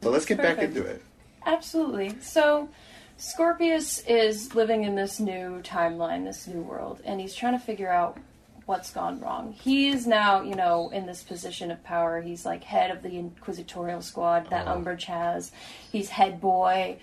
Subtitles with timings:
[0.00, 1.02] But let's get back into it.
[1.46, 2.16] Absolutely.
[2.20, 2.68] So,
[3.16, 7.90] Scorpius is living in this new timeline, this new world, and he's trying to figure
[7.90, 8.18] out
[8.66, 9.52] what's gone wrong.
[9.52, 12.20] He is now, you know, in this position of power.
[12.22, 14.76] He's like head of the Inquisitorial squad that Oh.
[14.76, 15.50] Umbridge has.
[15.90, 16.98] He's head boy.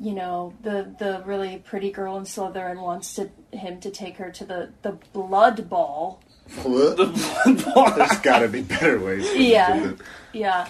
[0.00, 4.30] You know, the the really pretty girl in Slytherin wants to him to take her
[4.32, 6.20] to the the blood ball.
[6.64, 6.96] What?
[6.96, 9.26] There's got to be better ways.
[9.30, 9.78] to Yeah.
[9.78, 9.98] do it.
[10.32, 10.68] Yeah.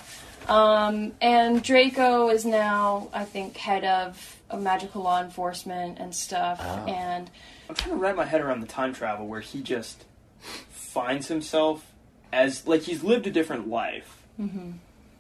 [0.49, 6.59] Um, and Draco is now, I think, head of, of magical law enforcement and stuff.
[6.61, 6.85] Ah.
[6.87, 7.31] And
[7.69, 10.05] I'm trying to wrap my head around the time travel where he just
[10.71, 11.91] finds himself
[12.33, 14.23] as like he's lived a different life.
[14.41, 14.73] Mm-hmm.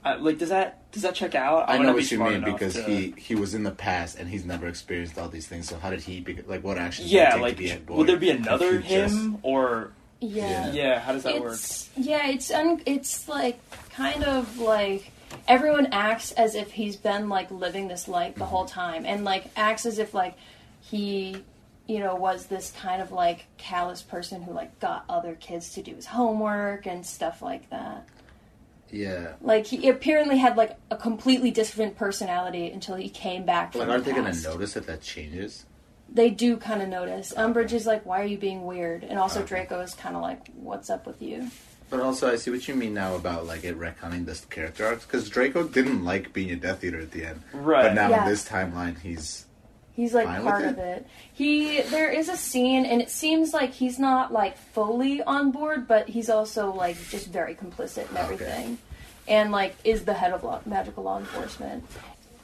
[0.04, 1.68] Uh, like, does that does that check out?
[1.68, 4.28] I I'm know what you mean because to- he he was in the past and
[4.28, 5.66] he's never experienced all these things.
[5.68, 6.20] So how did he?
[6.20, 7.10] Be, like, what actions?
[7.10, 7.94] Yeah, take like, to be head boy?
[7.96, 10.72] would there be another If he just- him or yeah.
[10.72, 11.00] yeah?
[11.00, 11.58] How does that work?
[11.96, 13.58] Yeah, it's, un- it's like,
[13.90, 15.10] kind of like,
[15.48, 19.04] everyone acts as if he's been, like, living this life the whole time.
[19.06, 20.36] And, like, acts as if, like,
[20.80, 21.44] he
[21.86, 25.82] you know, was this kind of like callous person who like got other kids to
[25.82, 28.08] do his homework and stuff like that.
[28.90, 29.34] Yeah.
[29.40, 33.88] Like he apparently had like a completely different personality until he came back from Like,
[33.90, 35.66] aren't they gonna notice that that changes?
[36.08, 37.32] They do kind of notice.
[37.36, 39.48] Umbridge is like, "Why are you being weird?" And also Okay.
[39.48, 41.50] Draco is kind of like, "What's up with you?"
[41.90, 45.04] But also, I see what you mean now about like it retconning this character arcs
[45.04, 47.84] because Draco didn't like being a Death Eater at the end, Right.
[47.84, 48.24] but now Yeah.
[48.24, 49.46] in this timeline, he's
[49.94, 50.68] He's like Fine with part it?
[50.70, 51.06] of it.
[51.32, 55.86] He there is a scene, and it seems like he's not like fully on board,
[55.86, 58.20] but he's also like just very complicit in Okay.
[58.24, 58.78] everything,
[59.28, 61.84] and like is the head of law, magical law enforcement.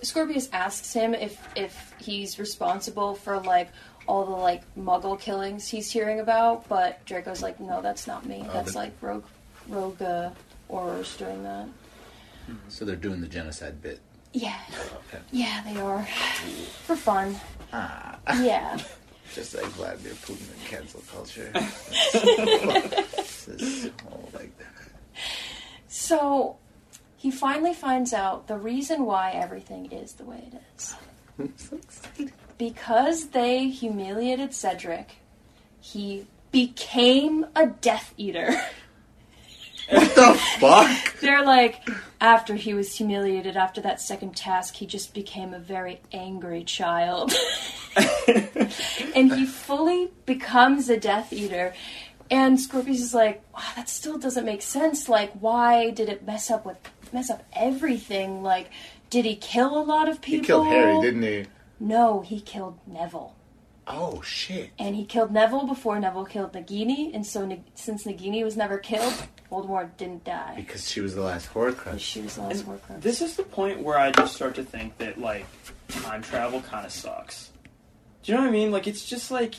[0.03, 3.69] Scorpius asks him if if he's responsible for like
[4.07, 8.45] all the like Muggle killings he's hearing about, but Draco's like, no, that's not me.
[8.49, 9.25] Oh, That's but- like rogue
[9.69, 10.31] rogue uh,
[10.71, 11.67] Aurors doing that.
[12.69, 14.01] so they're doing the genocide bit.
[14.33, 14.59] Yeah,
[15.09, 15.23] Okay.
[15.33, 16.05] yeah, they are
[16.87, 17.37] for fun.
[17.73, 18.79] Ah, Yeah.
[19.35, 21.51] just like Vladimir Putin and cancel culture.
[23.47, 24.67] This is all like that.
[25.89, 26.57] So
[27.17, 30.95] he finally finds out the reason why everything is the way it is.
[31.39, 32.33] I'm so excited.
[32.61, 35.13] Because they humiliated Cedric,
[35.81, 38.53] he became a Death Eater.
[39.89, 41.19] What the fuck?
[41.23, 41.89] They're like,
[42.21, 47.33] after he was humiliated after that second task, he just became a very angry child.
[49.17, 51.73] and he fully becomes a Death Eater.
[52.31, 55.09] And Scorpius is like, wow, that still doesn't make sense.
[55.09, 56.77] Like, why did it mess up with
[57.11, 58.43] mess up everything?
[58.43, 58.69] Like,
[59.09, 60.41] did he kill a lot of people?
[60.41, 61.47] He killed Harry, didn't he?
[61.81, 63.35] No, he killed Neville.
[63.87, 64.71] Oh shit!
[64.79, 68.79] And he killed Neville before Neville killed Nagini, and so Nag- since Nagini was never
[68.79, 69.15] killed,
[69.51, 70.53] Voldemort didn't die.
[70.55, 71.99] Because she was the last Horcrux.
[71.99, 73.01] She was the last And Horcrux.
[73.01, 75.45] this is the point where I just start to think that like
[75.89, 77.51] time travel kind of sucks.
[78.23, 78.71] Do you know what I mean?
[78.71, 79.55] Like it's just like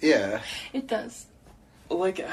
[0.00, 0.40] Yeah.
[0.72, 1.26] It does.
[1.88, 2.28] like uh,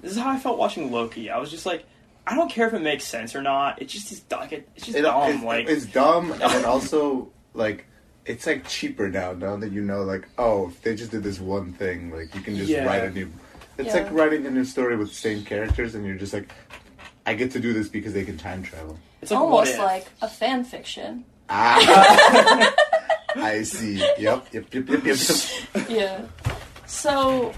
[0.00, 1.28] this is how I felt watching Loki.
[1.30, 1.84] I was just like,
[2.26, 3.82] I don't care if it makes sense or not.
[3.82, 5.30] It just is like it, it's just It- dumb.
[5.30, 7.86] it- like it's dumb, and also like
[8.24, 9.32] it's like cheaper now.
[9.32, 12.40] Now that you know, like oh, if they just did this one thing, like you
[12.40, 12.84] can just Yeah.
[12.84, 13.30] write a new.
[13.78, 14.02] It's Yeah.
[14.02, 16.52] like writing a new story with the same characters, and you're just like,
[17.26, 18.98] I get to do this because they can time travel.
[19.20, 21.24] it's like Almost like a fan fiction.
[21.48, 22.72] Ah,
[23.36, 23.96] I see.
[24.18, 25.16] Yep, yep, yep, yep, yep.
[25.16, 25.88] yep.
[25.88, 26.20] Yeah.
[26.86, 27.52] So,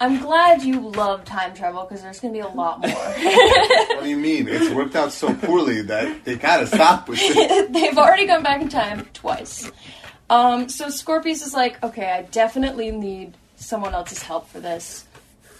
[0.00, 2.90] I'm glad you love time travel because there's going to be a lot more.
[2.90, 4.46] what do you mean?
[4.48, 7.72] It's worked out so poorly that they gotta stop with it.
[7.72, 9.70] They've already gone back in time twice.
[10.30, 15.04] Um, so Scorpius is like, okay, I definitely need someone else's help for this.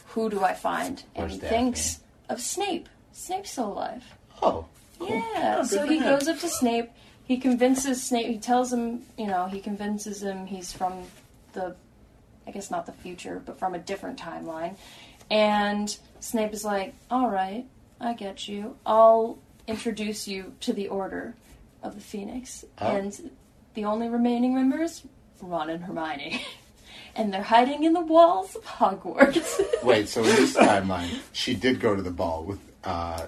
[0.08, 1.02] Who do I find?
[1.14, 1.56] And Where's he Daphne?
[1.56, 2.88] thinks of Snape.
[3.12, 4.04] Snape's still alive.
[4.42, 4.66] Oh,
[5.00, 5.56] Yeah.
[5.60, 6.90] Oh, so he goes up to Snape.
[7.24, 8.26] He convinces Snape.
[8.28, 11.02] He tells him, you know, he convinces him he's from
[11.54, 11.74] the,
[12.48, 14.76] I guess not the future, but from a different timeline.
[15.30, 17.66] And Snape is like, "All right,
[18.00, 18.76] I get you.
[18.86, 21.34] I'll introduce you to the Order
[21.82, 22.96] of the Phoenix." Oh.
[22.96, 23.30] And
[23.74, 25.02] the only remaining members,
[25.42, 26.44] Ron and Hermione.
[27.16, 29.82] And they're hiding in the walls of Hogwarts.
[29.82, 30.08] wait.
[30.08, 33.26] So in this timeline, she did go to the ball with uh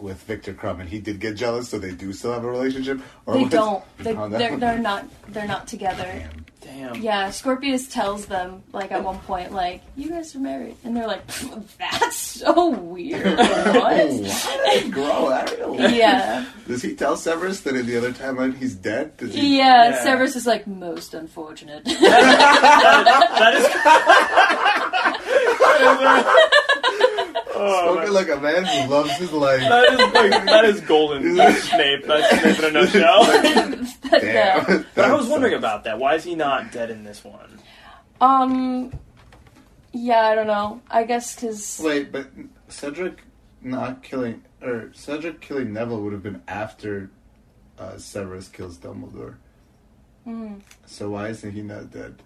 [0.00, 1.68] with Viktor Krum, and he did get jealous.
[1.68, 3.84] So they do still have a relationship, or they was- don't.
[3.98, 4.28] They, no.
[4.28, 5.06] they're, they're not.
[5.28, 6.04] They're not together.
[6.04, 6.44] Damn.
[6.62, 6.94] Damn.
[6.96, 10.76] Yeah, Scorpius tells them, like, at one point, like, you guys are married.
[10.84, 11.22] And they're like,
[11.78, 13.24] that's so weird.
[13.40, 13.74] What?
[13.74, 15.28] why did grow?
[15.28, 16.44] I don't yeah.
[16.68, 19.16] Does he tell Severus that in the other timeline he's dead?
[19.16, 19.56] Does he?
[19.58, 20.02] Yeah, Yeah.
[20.02, 21.84] Severus is like, most unfortunate.
[21.86, 23.66] that is.
[27.62, 28.12] Oh, Spoken man.
[28.14, 29.60] like a man who loves his life.
[29.60, 31.34] That is like that is golden.
[31.36, 32.06] That's Snape.
[32.06, 33.24] That's Snape in a nutshell.
[34.10, 34.86] Damn.
[34.94, 35.58] but I was wondering sucks.
[35.60, 35.98] about that.
[35.98, 37.58] Why is he not dead in this one?
[38.20, 38.92] Um,
[39.92, 40.80] yeah, I don't know.
[40.90, 42.28] I guess because Wait, but
[42.68, 43.22] Cedric
[43.62, 47.10] not killing or Cedric killing Neville would have been after
[47.78, 49.36] uh, Severus kills Dumbledore.
[50.86, 52.22] So why isn't he not dead?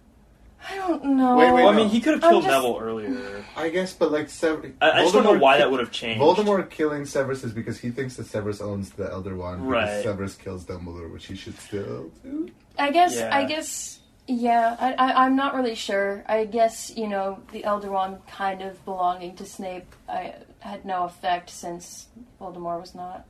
[0.69, 1.37] I don't know.
[1.37, 3.45] Wait, wait, Well, I mean, he could have I'm killed just- Neville earlier.
[3.57, 4.73] I guess, but like Severus.
[4.81, 6.21] I, I just don't know why that would have changed.
[6.23, 9.63] Voldemort killing Severus is because he thinks that Severus owns the Elder Wand.
[9.69, 10.03] because Right.
[10.03, 12.51] Severus kills Dumbledore, which he should still do.
[12.79, 13.17] I guess.
[13.17, 13.35] Yeah.
[13.35, 14.01] I guess.
[14.27, 16.25] Yeah, I, I, I'm not really sure.
[16.27, 19.85] I guess you know the Elder Wand kind of belonging to Snape.
[20.09, 22.07] I had no effect since
[22.41, 23.27] Voldemort was not.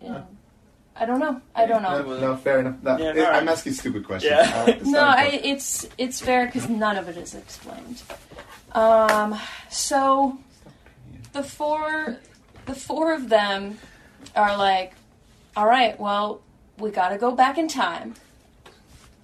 [0.00, 0.22] In, Huh.
[0.94, 1.40] I don't know.
[1.54, 2.02] I don't know.
[2.02, 2.76] No, no, fair enough.
[2.82, 3.42] No, Yeah, it- alright.
[3.42, 4.32] I'm asking stupid questions.
[4.32, 4.78] Yeah.
[4.84, 8.02] No, I, it's it's fair because none of it is explained.
[8.72, 9.38] Um,
[9.70, 10.38] so
[11.32, 12.18] the four,
[12.66, 13.78] the four of them
[14.36, 14.92] are like,
[15.56, 16.42] all right, well,
[16.78, 18.14] we got to go back in time.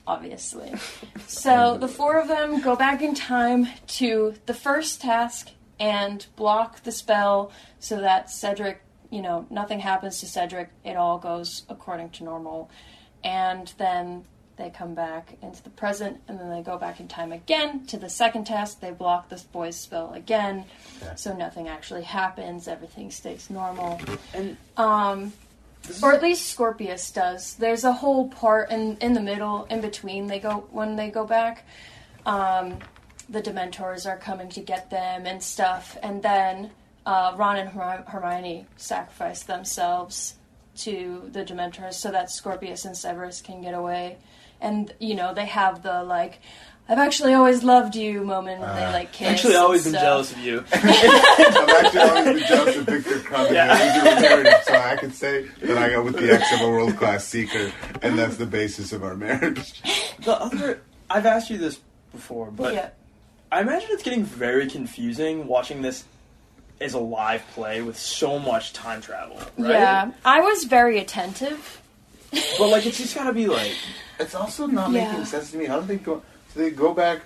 [0.06, 0.72] Obviously,
[1.26, 6.82] so the four of them go back in time to the first task and block
[6.82, 10.70] the spell so that Cedric, you know, nothing happens to Cedric.
[10.84, 12.70] It all goes according to normal,
[13.24, 14.24] and then
[14.56, 17.96] they come back into the present, and then they go back in time again to
[17.96, 18.80] the second task.
[18.80, 20.64] They block this boy's spell again,
[21.00, 21.12] Okay.
[21.16, 22.66] so nothing actually happens.
[22.66, 24.00] Everything stays normal.
[24.34, 25.32] And Um,
[26.02, 27.54] or at least Scorpius does.
[27.54, 30.26] There's a whole part in in the middle, in between.
[30.26, 31.64] They go when they go back.
[32.26, 32.78] Um,
[33.28, 36.72] the Dementors are coming to get them and stuff, and then
[37.08, 40.34] uh, Ron and Herm- Hermione sacrifice themselves
[40.76, 44.18] to the Dementors so that Scorpius and Severus can get away.
[44.60, 46.40] And you know they have the like,
[46.88, 49.28] I've actually always loved you moment, and they Uh, like kiss.
[49.28, 50.10] actually, I've always and been stuff.
[50.10, 50.64] jealous of you.
[50.72, 53.66] I've actually always been jealous of Viktor Krum and Yeah.
[53.78, 54.16] yeah.
[54.16, 56.96] we married, so I can say that I got with the ex of a world
[56.96, 57.72] class seeker,
[58.02, 59.80] and that's the basis of our marriage.
[60.24, 61.78] the other, I've asked you this
[62.12, 62.88] before, but yeah.
[63.52, 66.04] I imagine it's getting very confusing watching this
[66.80, 69.36] as a live play with so much time travel.
[69.56, 69.70] Right?
[69.70, 71.82] Yeah, I was very attentive.
[72.30, 73.72] But like, it's just gotta be like,
[74.20, 75.10] It's also not Yeah.
[75.10, 75.64] making sense to me.
[75.66, 76.22] How do they go?
[76.52, 77.20] So they go back,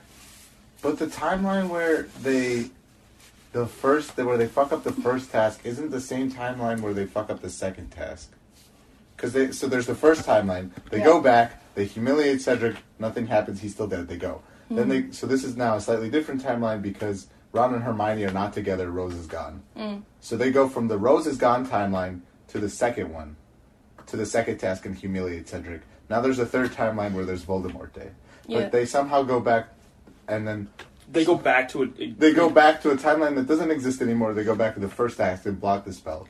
[0.83, 2.71] but the timeline where they,
[3.53, 7.07] the first, where they fuck up the first task isn't the same timeline where they
[7.07, 8.31] fuck up the second task.
[9.17, 10.71] Because they, so there's the first timeline.
[10.91, 11.05] They Yeah.
[11.05, 11.63] go back.
[11.75, 12.77] They humiliate Cedric.
[12.99, 13.61] Nothing happens.
[13.61, 14.09] He's still dead.
[14.09, 14.43] They go.
[14.71, 15.09] Then Mm-hmm.
[15.09, 15.13] they.
[15.13, 18.91] So this is now a slightly different timeline because Ron and Hermione are not together.
[18.91, 19.63] Rose is gone.
[19.77, 20.03] Mm.
[20.21, 23.37] So they go from the Rose is gone timeline to the second one,
[24.07, 25.83] to the second task and humiliate Cedric.
[26.09, 28.11] Now there's a third timeline where there's Voldemort Day,
[28.47, 28.61] Yeah.
[28.61, 29.69] but they somehow go back,
[30.29, 30.69] and then
[31.11, 32.19] they go back to it.
[32.19, 34.33] they go back to a timeline that doesn't exist anymore.
[34.35, 36.27] They go back to the first task and block the spell,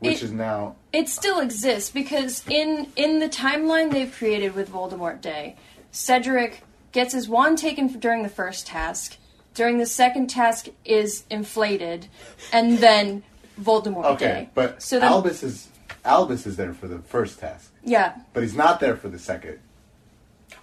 [0.00, 4.68] which It- is now It still exists because in in the timeline they've created with
[4.70, 5.56] Voldemort Day,
[5.92, 9.16] Cedric gets his wand taken f- during the first task.
[9.54, 12.06] During the second task is inflated,
[12.52, 13.22] and then
[13.60, 14.24] Voldemort okay.
[14.26, 14.48] Day.
[14.54, 15.68] But So then- Albus is
[16.04, 19.58] Albus is there for the first task, Yeah, but he's not there for the second.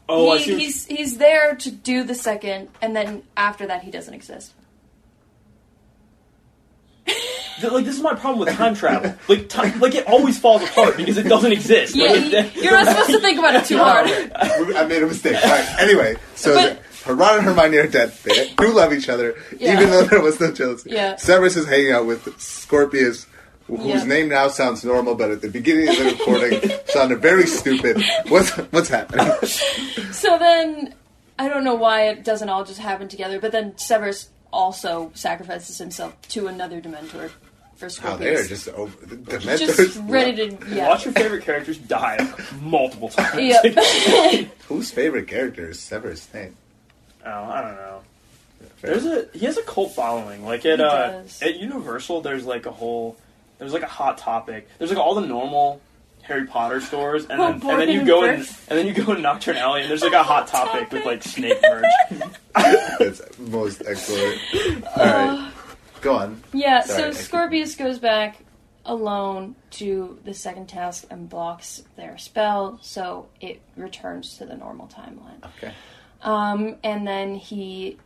[0.10, 0.58] Oh, I he, see.
[0.60, 4.54] he's he's there to do the second, and then after that he doesn't exist.
[7.62, 9.14] Like this is my problem with time travel.
[9.28, 11.94] Like time, like it always falls apart because it doesn't exist.
[11.96, 14.08] Yeah, Like, you, it- you're not supposed to think about it too hard.
[14.36, 15.36] I made a mistake.
[15.44, 15.68] All right.
[15.80, 18.14] Anyway, so But- the, Ron and Hermione are dead.
[18.24, 19.74] They do love each other, Yeah.
[19.74, 20.92] even though there was no jealousy.
[20.92, 21.16] Yeah.
[21.16, 23.26] Severus is hanging out with Scorpius,
[23.68, 24.04] whose Yeah.
[24.04, 28.02] name now sounds normal, but at the beginning of the recording sounded very stupid.
[28.28, 29.32] What's what's happening?
[30.12, 30.94] So then,
[31.38, 35.78] I don't know why it doesn't all just happen together, but then Severus also sacrifices
[35.78, 37.30] himself to another Dementor
[37.78, 38.20] for Oh, Scorpius.
[38.20, 40.88] they're just over the Just ready to yeah.
[40.90, 42.18] Watch your favorite characters die
[42.62, 43.40] multiple times.
[43.42, 44.48] Yep.
[44.68, 46.54] Whose favorite character is Severus Snape?
[47.26, 48.02] Oh, I don't know.
[48.82, 50.46] There's a he has a cult following.
[50.46, 51.42] Like at He uh, does.
[51.42, 53.18] at Universal, there's like a whole
[53.58, 54.68] there's like a hot topic.
[54.78, 55.82] There's like all the normal
[56.22, 59.22] Harry Potter stores, and then, and then you go in and then you go in
[59.22, 61.86] Knockturn Alley, and there's like a hot topic with like snake merch.
[63.00, 64.40] That's most excellent.
[64.96, 65.52] All right,
[66.02, 66.42] go on.
[66.54, 68.38] Yeah, Sorry, so Scorpius goes back
[68.86, 74.88] alone to the second task and blocks their spell, so it returns to the normal
[74.88, 75.44] timeline.
[75.58, 75.74] Okay.
[76.22, 77.98] Um, and then he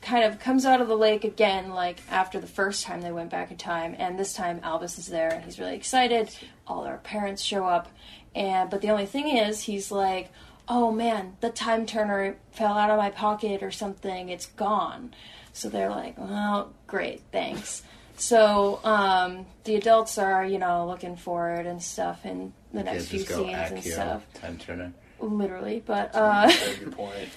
[0.00, 3.30] kind of comes out of the lake again, like after the first time they went
[3.30, 6.30] back in time, and this time Albus is there and he's really excited.
[6.66, 7.88] All our parents show up,
[8.34, 10.30] and but the only thing is, he's like,
[10.68, 14.28] "Oh man, the time turner fell out of my pocket or something.
[14.28, 15.14] It's gone."
[15.52, 17.82] So they're like, "Well, great, thanks."
[18.16, 23.06] So um, the adults are, you know, looking for it and stuff in the next
[23.06, 24.92] few scenes and stuff, Time Turner.
[25.20, 25.82] Literally.
[25.84, 26.50] But uh,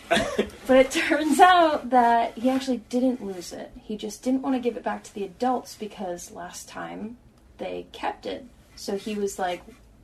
[0.67, 3.71] but it turns out that he actually didn't lose it.
[3.81, 7.17] He just didn't want to give it back to the adults because last time
[7.57, 8.45] they kept it.
[8.75, 9.61] So he was like,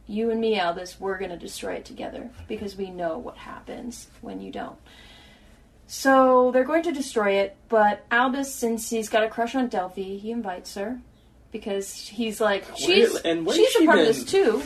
[0.07, 4.41] "You and me, Albus, we're gonna destroy it together because we know what happens when
[4.41, 4.77] you don't."
[5.87, 10.17] So they're going to destroy it, but Albus, since he's got a crush on Delphi,
[10.17, 10.99] he invites her
[11.53, 14.61] because he's like, she's and she's a part of this too.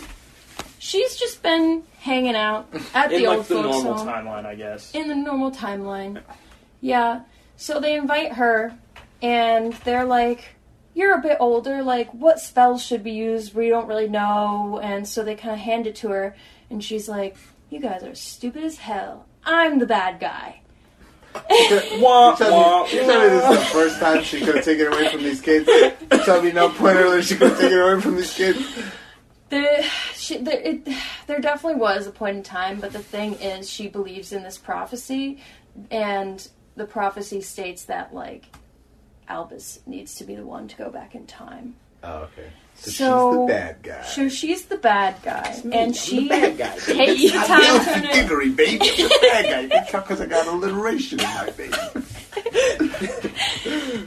[0.84, 4.46] She's just been hanging out at In the like old the folks' normal home timeline,
[4.48, 4.92] I guess.
[4.96, 6.24] in the normal timeline.
[6.82, 7.22] Yeah.
[7.56, 8.74] So they invite her,
[9.22, 10.56] and they're like,
[10.96, 13.54] You're a bit older, like, what spells should be used?
[13.54, 14.80] We don't really know.
[14.82, 16.36] And so they kind of hand it to her,
[16.72, 17.38] and she's like,
[17.70, 19.28] You guys are stupid as hell.
[19.44, 20.62] I'm the bad guy.
[22.00, 24.56] Wah, You tell wah, me, you tell me this is the first time she could
[24.56, 25.68] have taken it away from these kids.
[25.68, 28.60] You tell me no point earlier she could have taken it away from these kids.
[29.52, 29.84] There,
[30.16, 30.88] she, there, it,
[31.28, 34.58] there definitely was a point in time, but the thing is, she believes in this
[34.58, 35.40] prophecy,
[35.92, 38.46] and the prophecy states that, like,
[39.28, 41.76] Albus needs to be the one to go back in time.
[42.02, 42.48] Oh, okay.
[42.76, 44.02] So, she's the bad guy.
[44.04, 46.78] So she's the bad guy, me, and I'm she the bad guy.
[46.80, 48.14] takes the I'm time Delphi turner.
[48.14, 48.80] Diggory, baby.
[48.82, 49.60] I'm the bad guy.
[49.62, 51.78] You can tell because I got alliteration in my baby.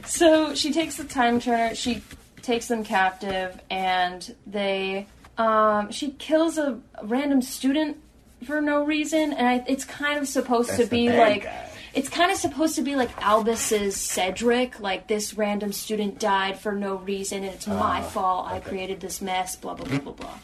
[0.07, 1.75] So she takes the time turner.
[1.75, 2.01] She
[2.41, 5.07] takes them captive, and they.
[5.37, 7.97] Um, she kills a random student
[8.45, 11.43] for no reason, and I, it's kind of supposed That's to be like.
[11.43, 11.69] guy.
[11.93, 16.73] It's kind of supposed to be like Albus's Cedric, like this random student died for
[16.73, 18.47] no reason, and it's my Ah, fault.
[18.51, 19.55] I created this mess.
[19.55, 20.37] Blah blah blah blah blah.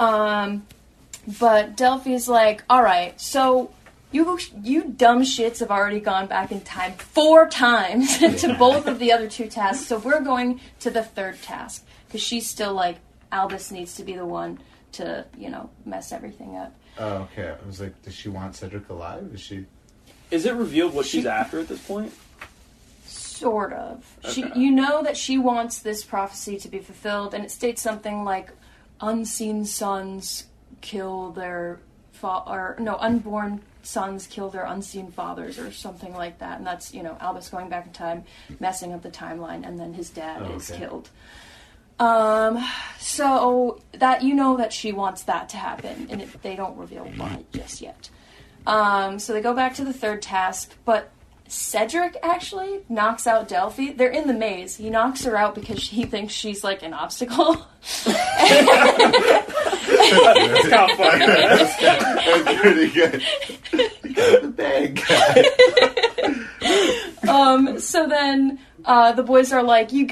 [0.00, 0.66] Um,
[1.38, 3.70] but Delphi's like, all right, so
[4.10, 8.98] you you dumb shits have already gone back in time four times to both of
[8.98, 9.86] the other two tasks.
[9.86, 12.96] So we're going to the third task because she's still like,
[13.32, 14.58] Albus needs to be the one
[14.92, 16.74] to you know mess everything up.
[16.98, 17.54] Oh, okay.
[17.62, 19.30] I was like, does she want Cedric alive?
[19.32, 19.66] Is she?
[20.30, 22.12] Is it revealed what she's after at this point?
[23.04, 24.04] Sort of.
[24.30, 24.60] She, Okay.
[24.60, 28.50] you know that she wants this prophecy to be fulfilled, and it states something like,
[29.00, 30.46] "Unseen sons
[30.82, 31.78] kill their
[32.12, 36.58] fa- or no, unborn sons kill their unseen fathers," or something like that.
[36.58, 38.24] And that's you know Albus going back in time,
[38.60, 40.80] messing up the timeline, and then his dad Oh, is okay.
[40.80, 41.08] killed.
[42.00, 42.58] Um,
[42.98, 47.04] so that you know that she wants that to happen, and it, they don't reveal
[47.16, 48.08] why just yet.
[48.66, 51.10] Um, so they go back to the third task, but
[51.46, 53.92] Cedric actually knocks out Delphi.
[53.92, 54.76] They're in the maze.
[54.76, 57.66] He knocks her out because he thinks she's like an obstacle.
[57.82, 58.04] It's
[60.68, 61.26] kind of funny.
[61.26, 63.22] That's pretty good.
[64.04, 64.96] You got the bad
[67.24, 67.28] guy.
[67.28, 70.08] um, so then uh, the boys are like, "You,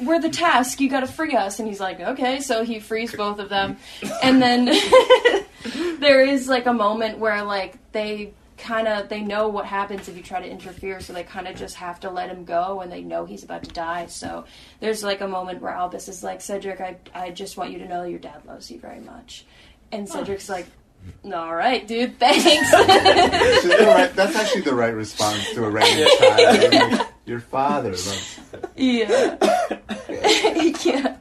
[0.00, 0.80] we're the task.
[0.80, 3.76] You got to free us." And he's like, "Okay." So he frees both of them,
[4.22, 4.66] and then
[6.00, 10.16] there is like a moment where like they kind of they know what happens if
[10.16, 12.90] you try to interfere, so they kind of just have to let him go, and
[12.90, 14.06] they know he's about to die.
[14.06, 14.44] So
[14.80, 17.88] there's like a moment where Albus is like, "Cedric, I I just want you to
[17.88, 19.46] know your dad loves you very much,"
[19.92, 20.66] and Cedric's like.
[21.32, 22.18] All right, dude.
[22.18, 22.42] Thanks.
[22.42, 22.70] She's
[23.80, 26.72] right- that's actually the right response to a random child.
[26.98, 28.40] Like, Your father loves.
[28.76, 29.36] Yeah.
[30.84, 31.16] yeah.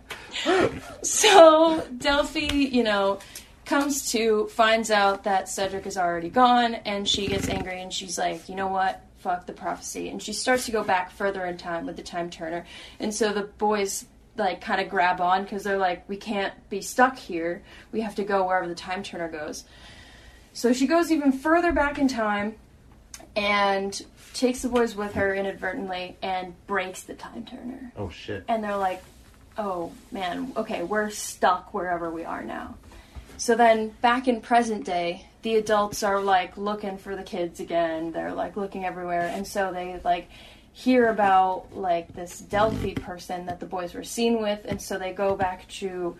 [1.01, 3.19] So Delphi, you know,
[3.65, 8.17] comes to, finds out that Cedric is already gone, and she gets angry and she's
[8.17, 9.03] like, you know what?
[9.17, 10.07] Fuck the prophecy.
[10.09, 12.65] And she starts to go back further in time with the time turner.
[12.99, 14.05] And so the boys
[14.37, 17.63] like kind of grab on because they're like, we can't be stuck here.
[17.91, 19.63] We have to go wherever the time turner goes.
[20.53, 22.55] So she goes even further back in time
[23.35, 24.03] and
[24.33, 27.91] takes the boys with her inadvertently and breaks the time turner.
[27.95, 28.43] Oh shit.
[28.47, 29.03] And they're like,
[29.57, 32.75] oh man, okay, we're stuck wherever we are now.
[33.37, 38.11] So then back in present day, the adults are like looking for the kids again.
[38.11, 39.31] They're like looking everywhere.
[39.33, 40.29] And so they like
[40.77, 44.63] hear about like this Delphi person that the boys were seen with.
[44.65, 46.15] And so they go back to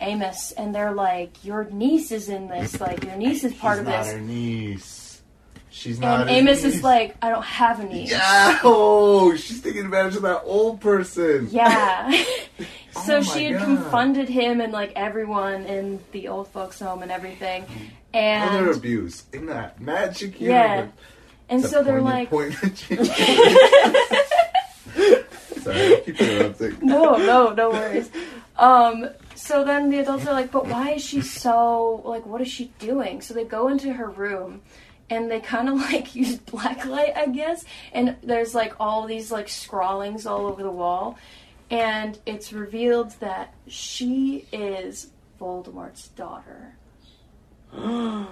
[0.00, 2.80] Amos and they're like, your niece is in this.
[2.80, 4.12] Like, your niece is part She's of not this.
[4.14, 5.22] her niece.
[5.70, 6.22] She's not.
[6.22, 6.76] And Amos niece.
[6.76, 8.10] is like, I don't have a niece.
[8.10, 8.58] Yeah.
[8.64, 11.48] Oh, she's taking advantage of that old person.
[11.50, 12.10] Yeah.
[13.04, 13.64] so Oh she had God.
[13.66, 17.64] confronted him and like everyone in the old folks home and everything.
[17.68, 17.74] Oh,
[18.14, 20.86] Mother And abuse in that magic yeah.
[21.50, 21.50] Universe.
[21.50, 22.54] And It's a so they're like point.
[25.62, 26.78] Sorry, keep interrupting.
[26.82, 28.10] No, no, no worries.
[28.56, 32.48] Um so then the adults are like, but why is she so like what is
[32.48, 33.20] she doing?
[33.20, 34.62] So they go into her room
[35.10, 37.64] and they kind of like use black light, I guess.
[37.92, 41.18] And there's like all these like scrawlings all over the wall.
[41.70, 45.08] and it's revealed that she is
[45.40, 46.74] Voldemort's daughter.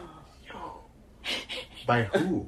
[1.86, 2.46] By who?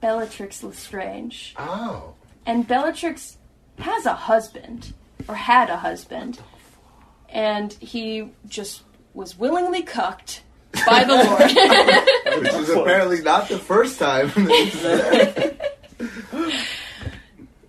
[0.00, 1.54] Bellatrix Lestrange.
[1.58, 2.14] Oh.
[2.44, 3.38] And Bellatrix
[3.78, 4.92] has a husband,
[5.28, 6.40] or had a husband,
[7.28, 8.82] and he just
[9.14, 10.42] was willingly cucked
[10.86, 11.40] by the Lord.
[12.42, 14.30] Which is apparently not the first time.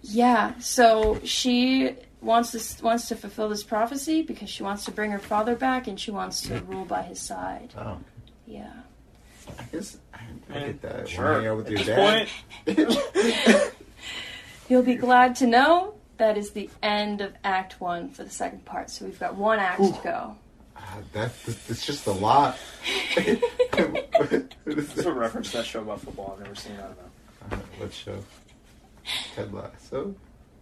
[0.04, 5.12] yeah, so she wants to wants to fulfill this prophecy because she wants to bring
[5.12, 7.74] her father back and she wants to rule by his side.
[7.78, 7.98] oh.
[8.46, 8.72] Yeah.
[9.60, 10.20] I guess I,
[10.54, 11.10] I get that.
[11.10, 11.26] Sure.
[11.26, 12.28] Wanna hang out with At your dad?
[12.68, 13.74] point,
[14.70, 18.66] You'll be glad to know that is the end of Act One for the second
[18.66, 18.90] part.
[18.90, 20.36] So we've got one act to go.
[20.76, 22.58] Ah, that, it's just a lot.
[23.16, 26.36] this is a reference to that show about football.
[26.38, 26.74] I've never seen.
[26.74, 27.58] I don't know.
[27.58, 28.20] Uh, what show?
[29.36, 30.16] Ted Lasso?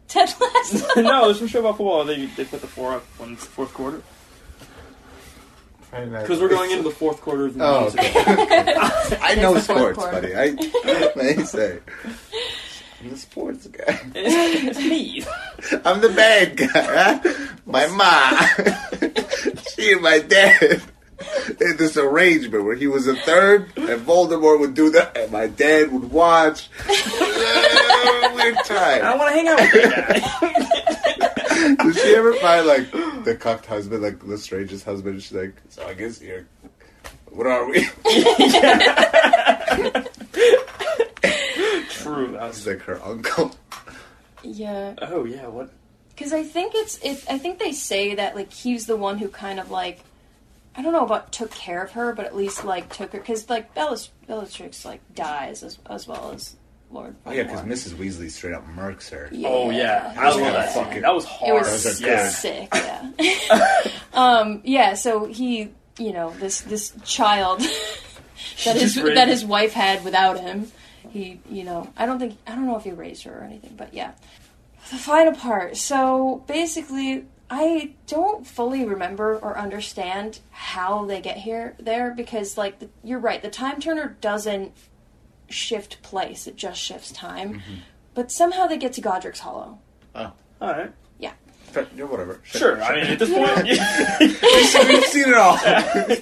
[0.08, 1.02] Ted Lasso.
[1.02, 2.06] no, there's some show about football.
[2.06, 4.02] They they put the four up on the fourth quarter
[6.04, 8.00] because we're going into the fourth quarter of the Oh, season.
[8.00, 8.74] okay.
[9.22, 10.36] I know It's sports, buddy.
[10.36, 10.52] I
[11.16, 11.80] may say.
[13.02, 14.00] I'm the sports guy.
[14.16, 15.24] It's, it's me.
[15.86, 16.68] I'm the bad guy.
[16.74, 17.20] Huh?
[17.66, 18.36] My mom.
[19.76, 20.82] she and my dad.
[21.58, 25.32] They had this arrangement where he was a third, and Voldemort would do that, and
[25.32, 26.68] my dad would watch.
[26.88, 27.00] Weird
[28.58, 29.02] I time.
[29.02, 30.22] don't want to hang out with that
[31.78, 31.86] guy.
[31.86, 32.94] Did she ever find like
[33.26, 35.22] the cucked husband, like the strangest husband?
[35.22, 36.46] She's like, so I guess you're.
[37.32, 37.84] What are we?
[41.90, 42.32] True.
[42.34, 43.56] That He's was, like her uncle.
[44.44, 44.94] yeah.
[45.02, 45.48] oh yeah.
[45.48, 45.72] What?
[46.10, 47.26] Because I think it's it.
[47.30, 50.00] I think they say that like he's the one who kind of like
[50.76, 53.50] I don't know about took care of her, but at least like took her because
[53.50, 56.56] like Bellas, Bellatrix like dies as as well as
[56.96, 57.16] Lord.
[57.26, 57.94] Oh yeah, because Mrs.
[57.94, 59.30] Weasley straight up murks her.
[59.46, 60.14] Oh yeah.
[60.18, 61.02] I love that fucking.
[61.02, 61.50] That was hard.
[61.50, 61.72] It hard.
[61.74, 62.30] was Those are yeah.
[62.30, 62.74] sick.
[63.20, 63.92] Yeah.
[64.14, 64.62] um.
[64.64, 64.94] Yeah.
[64.96, 67.60] So he, you know, this this child
[68.66, 70.72] that his just that his wife had without him.
[71.10, 73.76] He, you know, I don't think I don't know if he raised her or anything,
[73.78, 74.14] but yeah.
[74.92, 75.78] The final part.
[75.78, 82.80] So basically, I don't fully remember or understand how they get here there because, like,
[82.80, 83.42] the, you're right.
[83.42, 84.74] The time turner doesn't
[85.50, 87.62] shift place; it just shifts time.
[88.14, 89.80] But somehow they get to Godric's Hollow.
[90.16, 90.32] Oh,
[90.62, 90.92] All right.
[91.20, 91.34] Yeah.
[91.74, 92.40] But, yeah, whatever.
[92.44, 92.82] Sure.
[92.82, 93.68] I mean, at this point,
[94.90, 95.58] We've seen it all.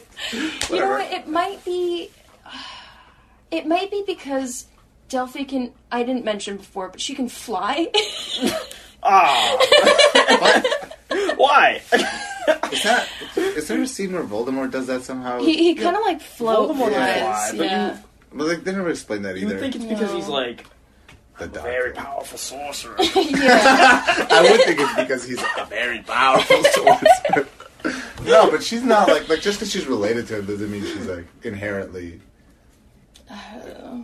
[0.71, 1.11] You know what?
[1.11, 2.09] It might be.
[3.51, 4.65] It might be because
[5.09, 5.73] Delphi can.
[5.91, 7.87] I didn't mention before, but she can fly.
[9.03, 9.57] ah.
[11.37, 11.79] Why?
[12.71, 13.07] Is that?
[13.35, 15.39] Is there a scene where Voldemort does that somehow?
[15.39, 17.49] he he kind of like float Voldemort can flies.
[17.51, 17.97] fly, but yeah.
[18.33, 19.55] But like, they never explain that You either.
[19.55, 20.15] would think it's because No.
[20.17, 20.65] he's like
[21.37, 21.69] the a doctor.
[21.69, 22.95] very powerful sorcerer.
[22.99, 24.27] yeah.
[24.31, 27.47] I would think it's because he's a very powerful sorcerer.
[28.25, 31.05] no, but she's not like like just because she's related to him doesn't mean she's
[31.07, 32.19] like inherently.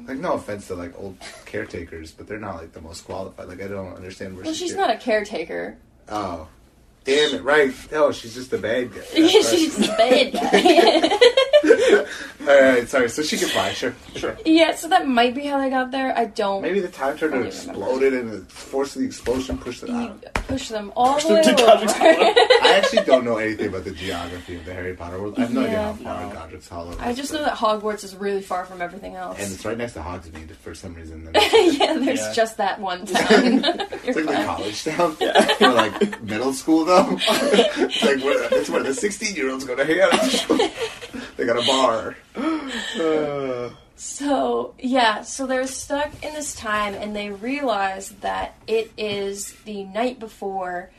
[0.07, 3.47] Like no offense to like old caretakers, but they're not like the most qualified.
[3.47, 5.77] Like I don't understand where Well, she she's not a caretaker.
[6.07, 6.47] Oh,
[7.03, 7.43] damn it!
[7.43, 7.71] Right?
[7.91, 9.01] Oh, she's just a bad guy.
[9.13, 11.19] she's just a bad guy.
[12.41, 13.09] All right, sorry.
[13.09, 13.93] So she can fly, sure.
[14.15, 14.37] sure.
[14.45, 16.17] yeah, so that might be how they got there.
[16.17, 16.61] I don't.
[16.61, 20.21] Maybe the time turner Fully exploded and the force of the explosion pushed it out.
[20.33, 21.85] push them all Push the way them to over.
[21.89, 25.35] I actually don't know anything about the geography of the Harry Potter world.
[25.37, 25.83] I have no idea Yeah.
[25.85, 26.33] how far No.
[26.33, 26.97] Godric's Hollow is.
[26.99, 29.37] I just know but- that Hogwarts is really far from everything else.
[29.39, 31.25] And it's right next to Hogsmeade for some reason.
[31.33, 31.33] Then
[31.73, 32.33] yeah, there's Yeah.
[32.33, 33.27] just that one town.
[34.03, 34.45] It's You're like the fine.
[34.45, 35.17] college town.
[35.61, 37.17] Or like middle school though.
[37.19, 41.18] it's like where, it's where the 16 year olds go to hang out.
[41.39, 42.15] They got a bar.
[42.99, 49.51] Uh, So, yeah, so they're stuck in this time and they realize that it is
[49.65, 50.89] the night before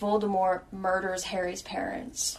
[0.00, 2.36] Voldemort murders Harry's parents.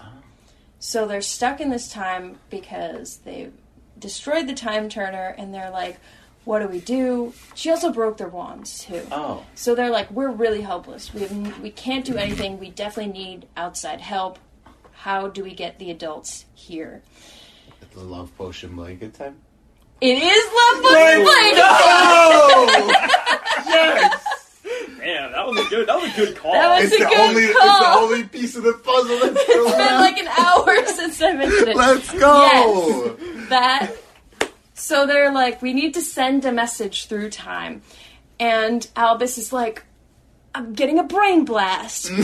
[0.79, 3.53] So they're stuck in this time because they've
[3.97, 5.97] destroyed the time turner and they're like,
[6.43, 7.33] what do we do?
[7.55, 9.01] She also broke their wands too.
[9.13, 9.45] oh.
[9.55, 11.13] So they're like, we're really helpless.
[11.13, 12.59] We have, we can't do anything.
[12.59, 14.39] We definitely need outside help.
[14.95, 17.01] How do we get the adults here?
[17.93, 19.37] The love potion blanket time.
[20.01, 20.91] It is Love Book
[21.57, 22.67] Oh!
[23.67, 24.21] yes!
[24.97, 25.87] Man, that was a good.
[25.87, 26.51] That was a good call.
[26.53, 29.31] That was- It's a the good only it's the only piece of the puzzle that's
[29.31, 30.01] It's still been left.
[30.01, 31.75] like an hour since I mentioned it.
[31.77, 33.15] Let's go!
[33.49, 33.91] That.
[34.73, 37.81] So they're like, we need to send a message through time.
[38.39, 39.83] And Albus is like,
[40.53, 42.09] I'm getting a brain blast.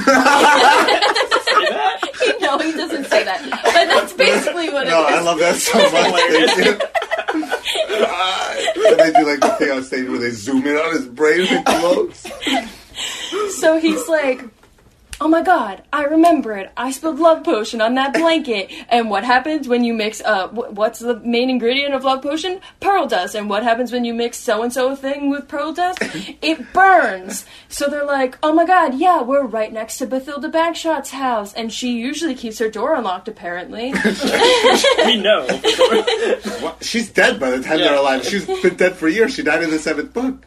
[1.62, 1.70] Say
[2.30, 2.38] that?
[2.42, 3.42] no, he doesn't say that.
[3.50, 4.94] But that's basically what it is.
[4.94, 6.22] No, it I love that so much.
[6.32, 7.42] You.
[8.92, 11.42] and they do like the thing on stage where they zoom in on his brain
[11.42, 12.26] and it glows.
[13.60, 14.44] So he's like,
[15.24, 16.72] oh my god, I remember it.
[16.76, 18.72] I spilled love potion on that blanket.
[18.90, 22.60] And what happens when you mix, uh, wh- what's the main ingredient of love potion?
[22.80, 23.36] Pearl dust.
[23.36, 26.02] And what happens when you mix so and so thing with pearl dust?
[26.42, 27.46] It burns.
[27.70, 31.54] So they're like, oh my god, yeah, we're right next to Bathilda Bagshot's house.
[31.54, 33.94] And she usually keeps her door unlocked, apparently.
[35.06, 35.46] we know.
[36.62, 36.84] What?
[36.84, 37.90] She's dead by the time Yeah.
[37.90, 38.24] they're alive.
[38.26, 39.34] She's been dead for years.
[39.36, 40.44] She died in the seventh book.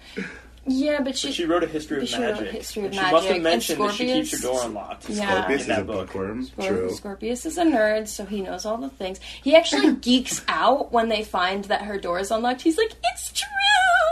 [0.66, 1.28] Yeah, but she.
[1.28, 2.52] But she wrote a history of But she wrote a magic.
[2.52, 5.08] history of and she must have mentioned that she keeps her door unlocked.
[5.10, 5.30] Yeah.
[5.42, 5.96] Scorpius In is a book.
[6.06, 6.46] bookworm.
[6.46, 6.90] Scor- True.
[6.92, 9.20] Scorpius is a nerd, so he knows all the things.
[9.42, 12.62] He actually geeks out when they find that her door is unlocked.
[12.62, 13.46] He's like, "It's true."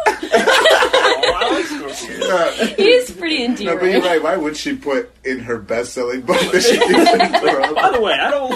[0.07, 2.77] I like Scorpius.
[2.77, 4.23] He's pretty no, but you're right.
[4.23, 7.11] Why would she put in her best-selling book that she keeps
[7.69, 8.53] her By the way, I don't.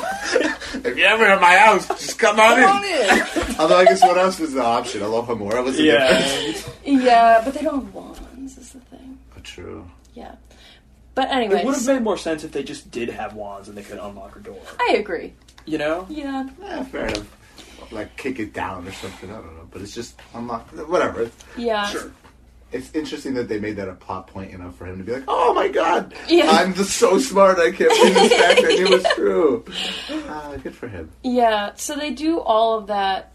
[0.87, 3.51] If you're ever in my house, just come on Come on in.
[3.51, 3.57] in.
[3.61, 5.01] Although I guess what else was the option?
[5.03, 6.69] Alohomora was the difference.
[6.85, 7.03] Yeah.
[7.05, 8.57] Yeah, but they don't have wands.
[8.59, 9.19] Is the thing.
[9.37, 9.91] Oh, true.
[10.15, 10.35] Yeah,
[11.15, 13.77] but anyway, It would have made more sense if they just did have wands and
[13.77, 14.59] they could unlock her door.
[14.81, 15.33] I agree.
[15.67, 16.07] You know?
[16.09, 17.33] Yeah, Yeah, fair enough.
[17.93, 19.31] Like kick it down or something.
[19.31, 20.67] I don't know, but it's just unlock.
[20.89, 21.31] Whatever.
[21.55, 21.87] yeah.
[21.91, 22.11] Sure.
[22.73, 25.25] It's interesting that they made that a plot point enough for him to be like,
[25.29, 26.51] "Oh my god, Yeah.
[26.51, 27.59] I'm just so smart.
[27.59, 28.61] I can't believe this fact.
[28.65, 29.65] I knew it was true."
[30.29, 31.11] Ah, good for him.
[31.23, 33.33] Yeah, so they do all of that,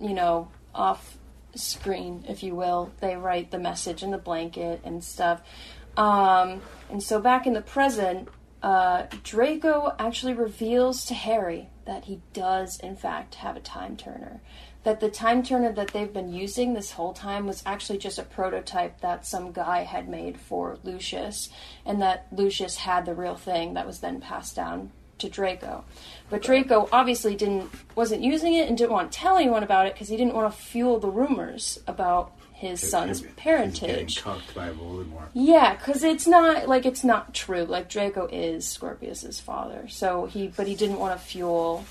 [0.00, 1.18] you know, off
[1.54, 2.90] screen, if you will.
[3.00, 5.42] They write the message in the blanket and stuff.
[5.98, 8.28] Um, and so back in the present,
[8.62, 14.40] uh, Draco actually reveals to Harry that he does, in fact, have a time turner.
[14.84, 18.24] That the time turner that they've been using this whole time was actually just a
[18.24, 21.50] prototype that some guy had made for Lucius,
[21.86, 25.84] and that Lucius had the real thing that was then passed down to Draco.
[26.28, 29.94] But Draco obviously didn't wasn't using it and didn't want to tell anyone about it
[29.94, 34.22] because he didn't want to fuel the rumors about his son's parentage.
[34.22, 35.28] cucked by Voldemort.
[35.32, 37.64] Yeah, because it's not like it's not true.
[37.64, 41.84] Like Draco is Scorpius's father, so he but he didn't want to fuel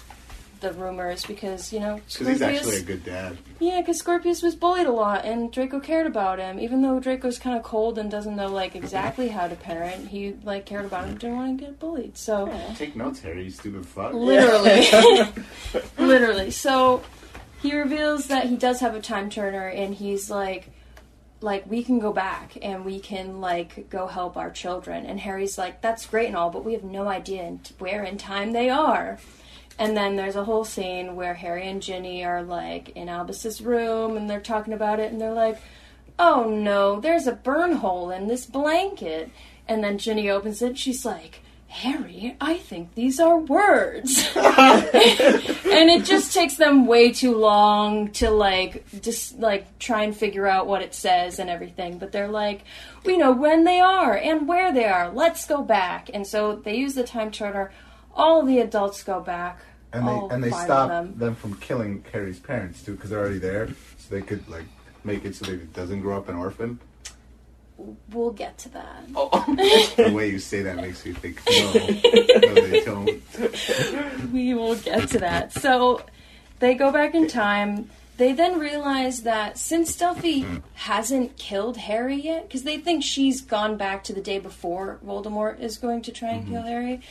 [0.61, 3.37] the rumors because you know Because he's actually a good dad.
[3.59, 6.59] yeah, because Scorpius was bullied a lot, and Draco cared about him.
[6.59, 10.35] Even though Draco's kind of cold and doesn't know like exactly how to parent, he
[10.43, 11.17] like cared about him.
[11.17, 12.17] Didn't want to get bullied.
[12.17, 12.47] So
[12.77, 13.43] Take notes, Harry.
[13.43, 14.13] You stupid fuck.
[14.13, 14.87] literally,
[15.97, 16.51] literally.
[16.51, 17.03] So
[17.61, 20.69] he reveals that he does have a time turner, and he's like,
[21.41, 25.05] like we can go back and we can like go help our children.
[25.07, 28.51] And Harry's like, that's great and all, but we have no idea where in time
[28.53, 29.17] they are.
[29.81, 34.15] And then there's a whole scene where Harry and Ginny are like in Albus's room
[34.15, 35.57] and they're talking about it and they're like,
[36.19, 39.31] oh no, there's a burn hole in this blanket.
[39.67, 40.77] And then Ginny opens it.
[40.77, 44.29] She's like, Harry, I think these are words.
[44.35, 50.45] and it just takes them way too long to like just like try and figure
[50.45, 51.97] out what it says and everything.
[51.97, 52.65] But they're like,
[53.03, 55.09] we know when they are and where they are.
[55.09, 56.11] Let's go back.
[56.13, 57.71] And so they use the time turner.
[58.13, 59.59] All the adults go back.
[59.93, 61.17] And they all and they five stop them.
[61.17, 61.35] them.
[61.35, 64.65] from killing Harry's parents too, because they're already there, so they could like
[65.03, 66.79] make it so that he doesn't grow up an orphan.
[68.11, 69.03] We'll get to that.
[69.15, 69.29] Oh.
[69.97, 74.31] the way you say that makes me think no, no, they don't.
[74.31, 75.51] we will get to that.
[75.53, 76.01] So
[76.59, 77.89] they go back in time.
[78.17, 80.57] They then realize that since Delphi hmm.
[80.75, 85.59] hasn't killed Harry yet, because they think she's gone back to the day before Voldemort
[85.59, 86.67] is going to try and kill mm-hmm.
[86.67, 87.01] Harry,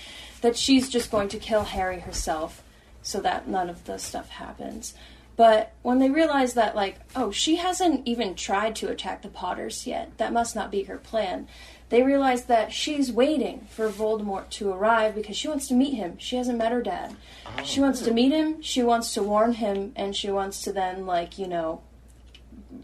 [0.41, 2.63] that she's just going to kill Harry herself
[3.03, 4.95] so that none of the stuff happens.
[5.37, 9.87] But when they realize that, like, oh, she hasn't even tried to attack the Potters
[9.87, 11.49] yet, that must not be her plan.
[11.89, 16.19] They realize that she's waiting for Voldemort to arrive because she wants to meet him.
[16.19, 17.17] She hasn't met her dad.
[17.47, 20.73] Oh, she wants to meet him, she wants to warn him, and she wants to
[20.73, 21.81] then, like, you know,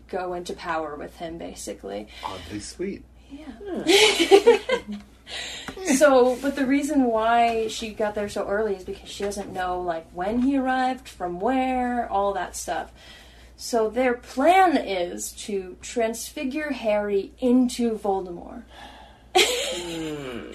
[0.09, 2.09] go into power with him, basically.
[2.25, 3.05] Oddly sweet.
[3.31, 3.45] Yeah.
[3.63, 4.95] Hmm.
[5.97, 9.81] so, but the reason why she got there so early is because she doesn't know
[9.81, 12.93] like when he arrived, from where, all that stuff.
[13.57, 18.65] So their plan is to transfigure Harry into Voldemort.
[19.35, 20.53] Hmm.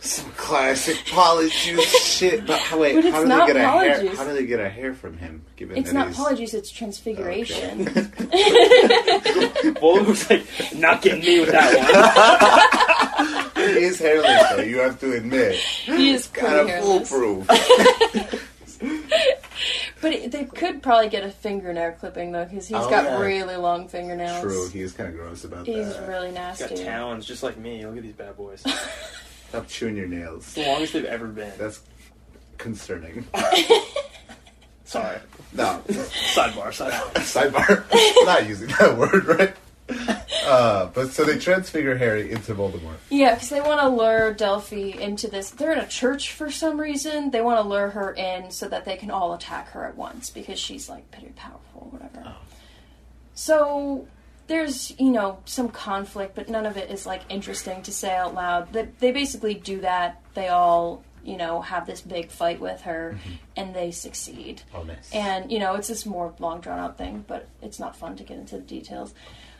[0.00, 2.46] Some classic Polyjuice shit.
[2.46, 4.14] But how, wait, But it's how do not they get a hair?
[4.14, 5.44] How do they get a hair from him?
[5.56, 7.84] Given It's that not he's- Polyjuice, it's Transfiguration.
[9.76, 12.85] Voldemort's like, not getting me with that one.
[13.78, 14.62] He is hairless, though.
[14.62, 15.54] You have to admit.
[15.56, 17.08] he is Kind of hairless.
[17.08, 17.48] foolproof.
[20.02, 23.18] But it, they could probably get a fingernail clipping though, because he's Oh, got yeah.
[23.18, 24.42] really long fingernails.
[24.42, 24.68] True.
[24.68, 25.98] He is kind of gross about He's that.
[26.00, 26.68] He's really He's nasty.
[26.76, 27.84] got talons just like me.
[27.86, 28.62] Look at these bad boys.
[29.48, 30.52] Stop chewing your nails.
[30.52, 31.50] the longest they've ever been.
[31.56, 31.80] That's
[32.58, 33.26] concerning.
[34.84, 35.18] Sorry.
[35.54, 35.82] No.
[35.88, 37.12] Sidebar, sidebar.
[37.14, 38.26] Sidebar.
[38.26, 39.54] Not using that word, right?
[40.46, 42.98] Uh, but so they transfigure Harry into Voldemort.
[43.10, 45.50] Yeah, because they want to lure Delphi into this.
[45.50, 47.32] They're in a church for some reason.
[47.32, 50.30] They want to lure her in so that they can all attack her at once
[50.30, 52.32] because she's like pretty powerful, whatever.
[53.34, 54.06] So
[54.46, 58.34] there's you know some conflict, but none of it is like interesting to say out
[58.34, 58.72] loud.
[58.72, 60.22] They, they basically do that.
[60.34, 63.18] They all you know have this big fight with her,
[63.56, 64.62] and they succeed.
[64.74, 65.10] Oh, nice.
[65.12, 68.22] And you know it's this more long drawn out thing, but it's not fun to
[68.22, 69.12] get into the details.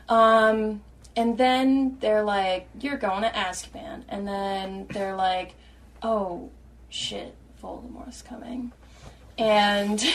[0.09, 0.83] Um,
[1.17, 5.55] and then they're like, "You're going to Azkaban," and then they're like,
[6.03, 6.51] "Oh
[6.89, 8.73] shit, Voldemort's coming,"
[9.39, 10.03] and.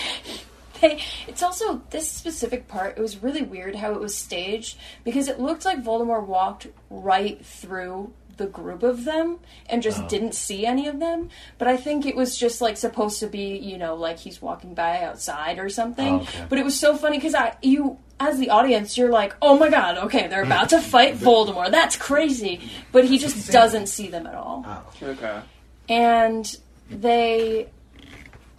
[0.79, 2.97] They, it's also this specific part.
[2.97, 7.45] It was really weird how it was staged because it looked like Voldemort walked right
[7.45, 9.39] through the group of them
[9.69, 10.07] and just Oh.
[10.07, 11.29] didn't see any of them.
[11.57, 14.73] But I think it was just like supposed to be, you know, like he's walking
[14.73, 16.15] by outside or something.
[16.15, 16.45] Oh, okay.
[16.49, 19.69] But it was so funny because I, you, as the audience, you're like, oh my
[19.69, 21.71] god, okay, they're about to fight Voldemort.
[21.71, 22.59] That's crazy.
[22.91, 24.83] But he just doesn't see them at all Oh.
[25.03, 25.41] Okay.
[25.89, 26.57] and
[26.89, 27.67] they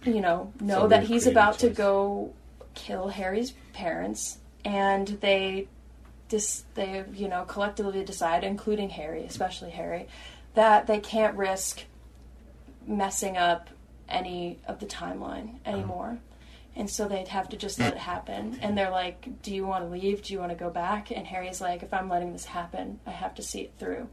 [0.05, 2.33] you know know So that he's creative about to go
[2.73, 5.67] kill harry's parents and they
[6.33, 10.07] dis- they you know collectively decide including harry especially harry
[10.55, 11.83] that they can't risk
[12.87, 13.69] messing up
[14.09, 16.17] any of the timeline anymore.
[16.75, 18.59] And so they'd have to just let it happen.
[18.61, 20.21] And they're like do you want to leave?
[20.23, 21.11] Do you want to go back?
[21.11, 24.07] And harry's like if i'm letting this happen i have to see it through.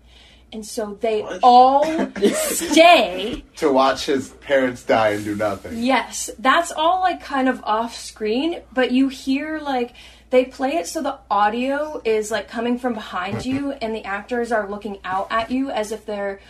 [0.53, 1.41] And so they What?
[1.43, 1.85] all
[2.23, 5.79] stay To watch his parents die and do nothing.
[5.83, 9.93] Yes, that's all like kind of off screen, but you hear like
[10.31, 14.53] they play it so the audio is like coming from behind you and the actors
[14.53, 16.41] are looking out at you as if they're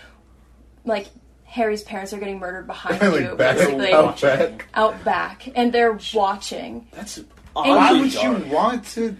[0.85, 1.07] like
[1.45, 4.67] Harry's parents are getting murdered behind like you, back, basically out back.
[4.75, 6.87] out back, and they're watching.
[6.93, 7.19] That's
[7.55, 8.47] Why would dark.
[8.47, 9.17] you want to?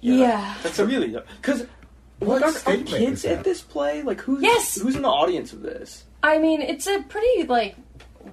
[0.00, 0.54] Yeah.
[0.62, 1.66] That's really because
[2.20, 4.02] What are, are kids at this play?
[4.02, 4.80] Like who's Yes!
[4.80, 6.04] who's in the audience of this?
[6.22, 7.76] I mean, it's a pretty like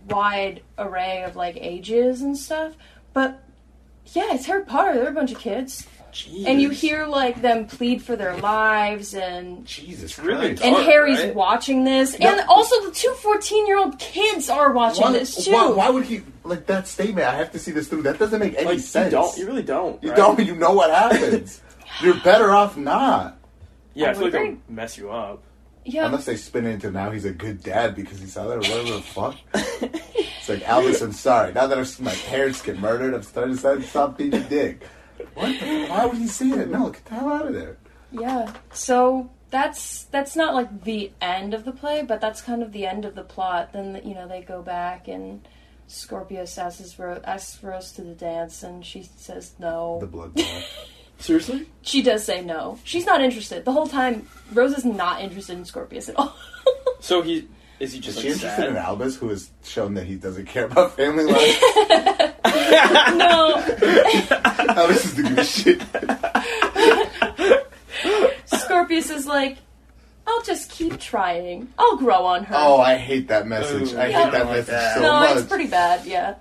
[0.09, 2.75] wide array of like ages and stuff,
[3.13, 3.43] but
[4.13, 4.93] yeah, it's Harry Potter.
[4.95, 6.45] They're a bunch of kids, Jeez.
[6.47, 10.63] and you hear like them plead for their lives and Jesus really Christ.
[10.63, 11.35] and Harry's right?
[11.35, 12.29] watching this, No.
[12.29, 15.51] and also the two 14 year old kids are watching Why, this too.
[15.51, 17.27] why, why would he like that statement?
[17.27, 18.03] I have to see this through.
[18.03, 19.05] That doesn't make any like sense.
[19.11, 20.17] you don't you really don't You right?
[20.17, 20.39] don't.
[20.39, 21.61] You know what happens.
[22.01, 23.37] You're better off not.
[23.93, 24.55] Yeah, I, I feel would like agree.
[24.55, 25.41] that'll mess you up.
[25.85, 28.55] Yeah, Unless they spin it into now he's a good dad because he saw that
[28.55, 29.35] or whatever the fuck.
[30.47, 31.53] It's like Albus, I'm sorry.
[31.53, 34.83] Now that I've my parents get murdered, I'm starting to stop being a dick.
[35.33, 35.59] What?
[35.59, 36.69] the- Why would he say that?
[36.69, 37.77] No, get the hell out of there.
[38.11, 38.53] yeah.
[38.71, 42.85] So that's that's not like the end of the play, but that's kind of the
[42.85, 43.73] end of the plot.
[43.73, 45.47] Then you know they go back and.
[45.87, 49.97] Scorpius asks Rose, asks Rose to the dance, and she says no.
[49.99, 50.33] The blood.
[50.33, 50.89] bath.
[51.19, 51.67] Seriously?
[51.81, 52.77] She does say no.
[52.83, 53.63] She's not interested.
[53.65, 56.35] The whole time, Rose is not interested in Scorpius at all.
[56.99, 57.47] So he
[57.79, 58.69] is he Is just she like interested sad?
[58.69, 61.61] in Albus, who has shown that he doesn't care about family life?
[63.15, 63.57] no.
[64.75, 65.81] Albus is the good shit.
[68.45, 69.57] Scorpius is like,
[70.25, 71.67] I'll just keep trying.
[71.77, 72.55] I'll grow on her.
[72.57, 73.93] Oh, I hate that message.
[73.93, 74.23] Ooh, I Yeah.
[74.23, 74.95] hate that I don't like message that.
[74.95, 75.37] so no, much.
[75.37, 76.35] it's pretty bad, yeah.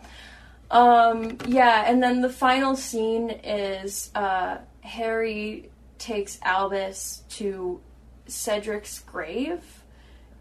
[0.75, 7.81] Um, yeah, and then the final scene is uh, Harry takes Albus to
[8.27, 9.63] Cedric's grave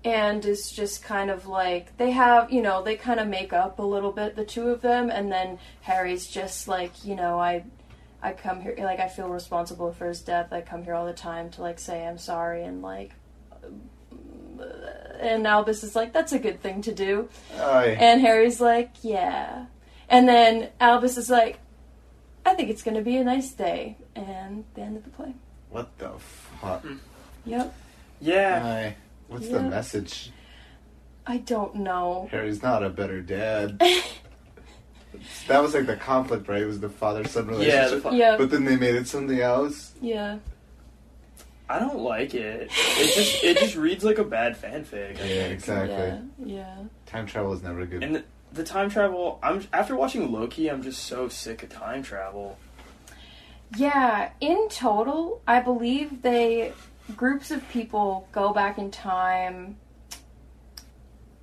[0.03, 3.79] and is just kind of like they have you know they kind of make up
[3.79, 7.63] a little bit the two of them and then harry's just like you know i
[8.21, 11.13] i come here like i feel responsible for his death i come here all the
[11.13, 13.13] time to like say i'm sorry and like
[15.21, 17.95] and albus is like that's a good thing to do Aye.
[17.97, 19.65] and harry's like yeah
[20.09, 21.59] and then albus is like
[22.45, 25.33] i think it's gonna be a nice day and the end of the play
[25.69, 26.11] what the
[26.61, 26.81] fuck?
[26.81, 26.97] Hmm.
[27.45, 27.73] yep
[28.21, 28.61] Yeah.
[28.63, 28.95] Aye.
[29.27, 29.69] What's the Yeah.
[29.69, 30.31] message?
[31.25, 33.79] i don't know Harry's not a better dad.
[35.47, 36.61] that was like the conflict, right?
[36.61, 38.03] It was the father son Yeah, relationship.
[38.03, 39.93] the fu- yeah But then they made it something else.
[40.01, 40.37] yeah
[41.69, 42.69] I don't like it.
[42.71, 45.19] It just it just reads like a bad fanfic.
[45.19, 45.53] I Yeah, think.
[45.53, 45.95] exactly.
[45.95, 48.03] yeah yeah Time travel is never good.
[48.03, 52.03] And the, the time travel, I'm after watching Loki, I'm just so sick of time
[52.03, 52.57] travel.
[53.75, 56.73] Yeah, in total, I believe they
[57.17, 59.77] groups of people go back in time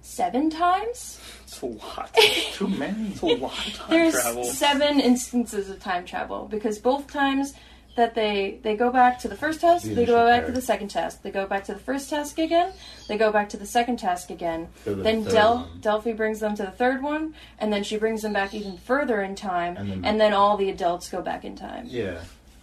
[0.00, 1.20] seven times.
[1.42, 2.14] It's a lot.
[2.52, 3.08] Too many.
[3.08, 4.44] It's a lot of time There's travel.
[4.44, 7.54] seven instances of time travel because both times
[8.00, 10.52] that they they go back to the first task, The they go initial back to
[10.52, 12.72] the second task, they go back to the first task again,
[13.08, 14.68] they go back to the second task again.
[14.84, 15.80] The Then Del- one.
[15.80, 19.20] Delphi brings them to the third one, and then she brings them back even further
[19.22, 21.84] in time, And and then- then, all the adults go back in time.
[21.88, 22.20] Yeah.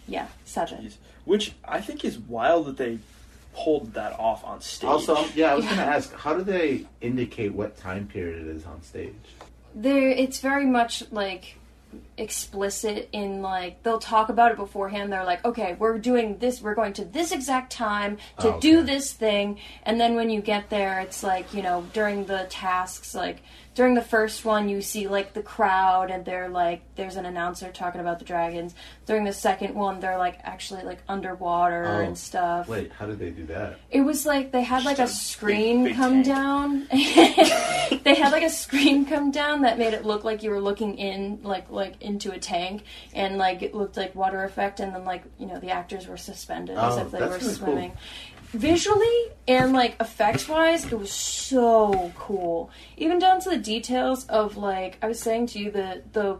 [0.08, 0.78] Yeah, seven.
[0.86, 0.94] Jeez.
[1.24, 2.98] Which I think is wild that they
[3.54, 4.88] pulled that off on stage.
[4.88, 5.76] Also, um, yeah, I was Yeah.
[5.76, 9.14] gonna ask, how do they indicate what time period it is on stage?
[9.74, 11.56] There, it's very much like
[12.16, 15.12] explicit in like they'll talk about it beforehand.
[15.12, 16.60] They're like, okay, we're doing this.
[16.60, 20.40] We're going to this exact time to Oh, do this thing, and then when you
[20.40, 23.38] get there, it's like you know during the tasks, like
[23.78, 27.70] during the first one, you see like the crowd, and they're like, there's an announcer
[27.70, 28.74] talking about the dragons.
[29.06, 32.66] During the second one, they're like actually like underwater Oh, and stuff.
[32.66, 33.78] Wait, how did they do that?
[33.92, 36.26] It was like they had like a Just a screen big- big come tank.
[36.26, 36.88] down.
[36.90, 40.98] they had like a screen come down that made it look like you were looking
[40.98, 42.82] in like like into a tank
[43.14, 46.16] and like it looked like water effect and then like you know the actors were
[46.16, 47.92] suspended as Oh, if they were really cool.
[48.52, 52.70] Visually and like effects wise, it was so cool.
[52.96, 56.38] Even down to the details of like I was saying to you the the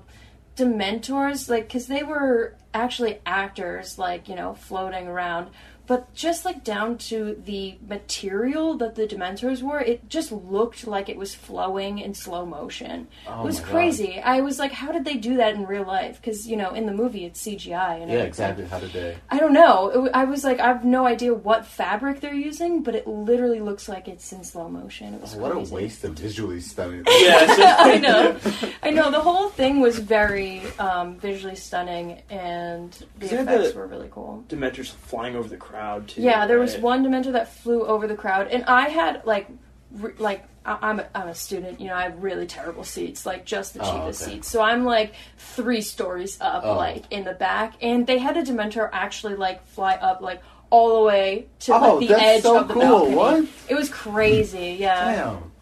[0.59, 5.51] Dementors, like, because they were actually actors, like, you know, floating around.
[5.89, 11.09] But just like down to the material that the Dementors were, it just looked like
[11.09, 13.09] it was flowing in slow motion.
[13.27, 13.73] Oh it was my God.
[13.73, 14.21] crazy.
[14.21, 16.21] I was like, how did they do that in real life?
[16.21, 18.03] Because, you know, in the movie it's CGI.
[18.03, 18.27] And Yeah, everything.
[18.27, 18.65] exactly.
[18.67, 19.17] How did they?
[19.31, 19.89] I don't know.
[19.89, 23.07] It, w- I was like, I have no idea what fabric they're using, but it
[23.09, 25.15] literally looks like it's in slow motion.
[25.15, 27.05] It was What a waste of visually stunning.
[27.19, 27.47] Yeah,
[27.79, 28.37] I know.
[28.83, 29.11] I know.
[29.11, 34.45] The whole thing was very um, visually stunning, and the effects the- were really cool.
[34.49, 36.23] Dementors flying over the crowd too.
[36.23, 39.49] Yeah, there was one Dementor that flew over the crowd, and I had like,
[39.93, 41.81] re- like I- I'm a, I'm a student.
[41.81, 44.33] You know, I have really terrible seats, like just the Oh, cheapest okay.
[44.35, 44.49] seats.
[44.51, 46.77] So I'm like three stories up, Oh.
[46.77, 50.95] like in the back, and they had a Dementor actually like fly up like all
[51.01, 52.83] the way to Oh, like the that's edge so of the cool.
[52.83, 53.15] balcony.
[53.17, 53.45] What?
[53.69, 54.77] It was crazy.
[54.79, 55.53] Yeah, Damn.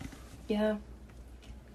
[0.49, 0.77] yeah,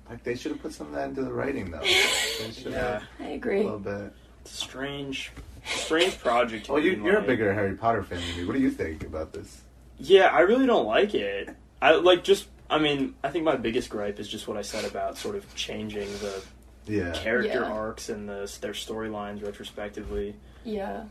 [0.09, 1.79] Like they should have put some of that into the writing though.
[1.81, 3.63] They Yeah, have I a agree.
[3.63, 4.11] little bit.
[4.41, 5.31] it's strange,
[5.65, 6.65] strange project.
[6.67, 8.45] to Oh, you, you're a bigger Harry Potter fan than me.
[8.45, 9.61] What do you think about this?
[9.97, 11.49] Yeah, I really don't like it.
[11.81, 12.47] I like just.
[12.69, 15.53] I mean, I think my biggest gripe is just what I said about sort of
[15.55, 16.41] changing the
[16.87, 17.11] Yeah.
[17.11, 17.71] character Yeah.
[17.71, 21.03] arcs and the their storylines retrospectively, Yeah.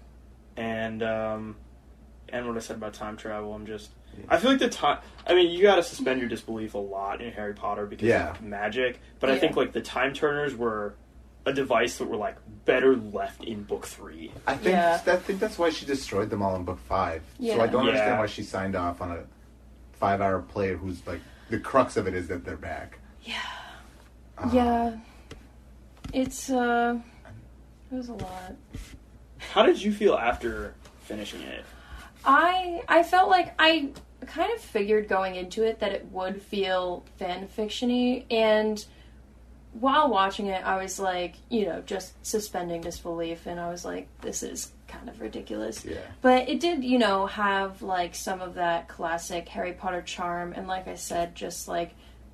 [0.57, 1.57] and um,
[2.31, 3.53] and what I said about time travel.
[3.55, 3.91] I'm just.
[4.19, 4.25] Yeah.
[4.29, 4.99] I feel like the time.
[5.27, 8.31] I mean, you got to suspend your disbelief a lot in Harry Potter because Yeah.
[8.33, 9.01] of magic.
[9.21, 10.95] But I think like the time turners were
[11.47, 14.33] a device that were like better left in book three.
[14.47, 15.01] I think Yeah.
[15.07, 17.23] I think that's why she destroyed them all in book five.
[17.39, 17.55] Yeah.
[17.57, 17.91] So I don't Yeah.
[17.91, 19.25] understand why she signed off on a
[19.95, 21.21] five-hour play who's like
[21.51, 22.99] the crux of it is that they're back.
[23.23, 23.35] Yeah.
[24.39, 24.97] Uh, Yeah.
[26.13, 26.99] It's uh
[27.91, 28.55] it was a lot.
[29.39, 31.65] How did you feel after finishing it?
[32.25, 33.91] I I felt like I
[34.27, 38.85] kind of figured going into it that it would feel fan fictiony and
[39.73, 44.09] while watching it I was like, you know, just suspending disbelief and I was like
[44.21, 45.85] this is kind of ridiculous.
[45.85, 45.99] Yeah.
[46.23, 50.67] But it did, you know, have like some of that classic Harry Potter charm and
[50.67, 51.93] like I said just like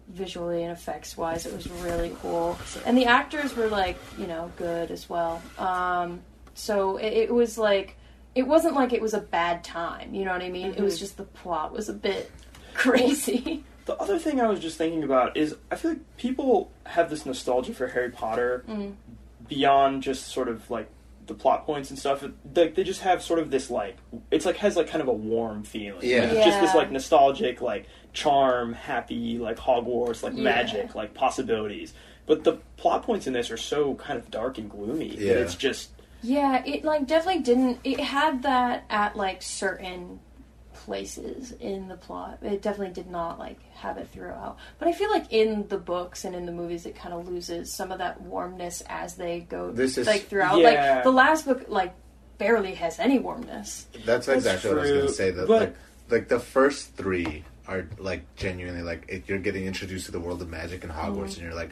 [0.09, 2.59] visually and effects wise it was really cool.
[2.87, 5.42] And the actors were like, you know, good as well.
[5.59, 6.20] Um
[6.55, 7.96] so it, it was like
[8.35, 10.68] it wasn't like it was a bad time, you know what I mean?
[10.72, 11.01] It was Mhm.
[11.01, 12.31] just the plot was a bit
[12.75, 13.64] crazy.
[13.87, 17.25] The other thing I was just thinking about is I feel like people have this
[17.25, 18.94] nostalgia for Harry Potter Mm.
[19.49, 20.88] beyond just sort of like
[21.27, 22.25] the plot points and stuff.
[22.53, 23.96] They, they just have sort of this like
[24.31, 26.01] it's like has like kind of a warm feeling.
[26.03, 26.20] Yeah.
[26.22, 30.42] Like, it's just this like nostalgic like charm, happy like Hogwarts, like Yeah.
[30.42, 31.94] magic, like possibilities.
[32.27, 35.35] But the plot points in this are so kind of dark and gloomy Yeah.
[35.35, 35.90] that it's just
[36.22, 37.79] Yeah, it like definitely didn't.
[37.85, 40.18] It had that at like certain
[40.87, 42.38] places in the plot.
[42.42, 44.57] It definitely did not like have it throughout.
[44.79, 47.72] But I feel like in the books and in the movies, it kind of loses
[47.72, 50.59] some of that warmness as they go This is- like throughout.
[50.61, 50.94] Yeah.
[50.94, 51.92] Like the last book, like
[52.38, 53.87] barely has any warmness.
[54.05, 55.31] That's, That's exactly what I was gonna say.
[55.33, 55.77] That but- like
[56.09, 60.40] like the first three are like genuinely like it, you're getting introduced to the world
[60.40, 61.40] of magic and Hogwarts, Mm-hmm.
[61.40, 61.70] and you're like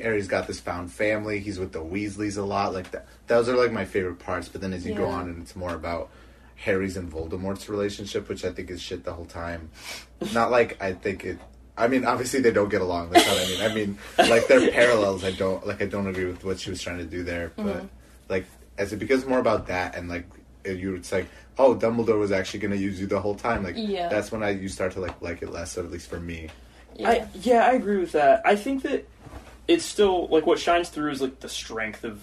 [0.00, 1.40] Harry's got this found family.
[1.40, 2.72] He's with the Weasleys a lot.
[2.72, 3.08] Like that.
[3.26, 4.46] Those are like my favorite parts.
[4.48, 6.10] But then as you go on, and it's more about
[6.56, 9.70] Harry's and Voldemort's relationship, which I think is shit the whole time.
[10.32, 11.38] Not like I think it.
[11.76, 13.10] I mean, obviously they don't get along.
[13.10, 13.62] That's what I mean.
[13.70, 13.98] I mean,
[14.30, 15.24] like they're parallels.
[15.24, 15.80] I don't like.
[15.82, 17.52] I don't agree with what she was trying to do there.
[17.56, 17.86] But Mm-hmm.
[18.28, 18.44] like,
[18.78, 20.26] as it becomes more about that, and like
[20.64, 21.26] it, you, it's like,
[21.58, 23.64] oh, Dumbledore was actually going to use you the whole time.
[23.64, 24.08] Like, Yeah.
[24.08, 25.76] that's when I you start to like like it less.
[25.78, 26.48] Or at least for me.
[26.94, 27.08] Yeah.
[27.08, 28.42] I yeah, I agree with that.
[28.44, 29.08] I think that
[29.66, 32.22] it's still like what shines through is like the strength of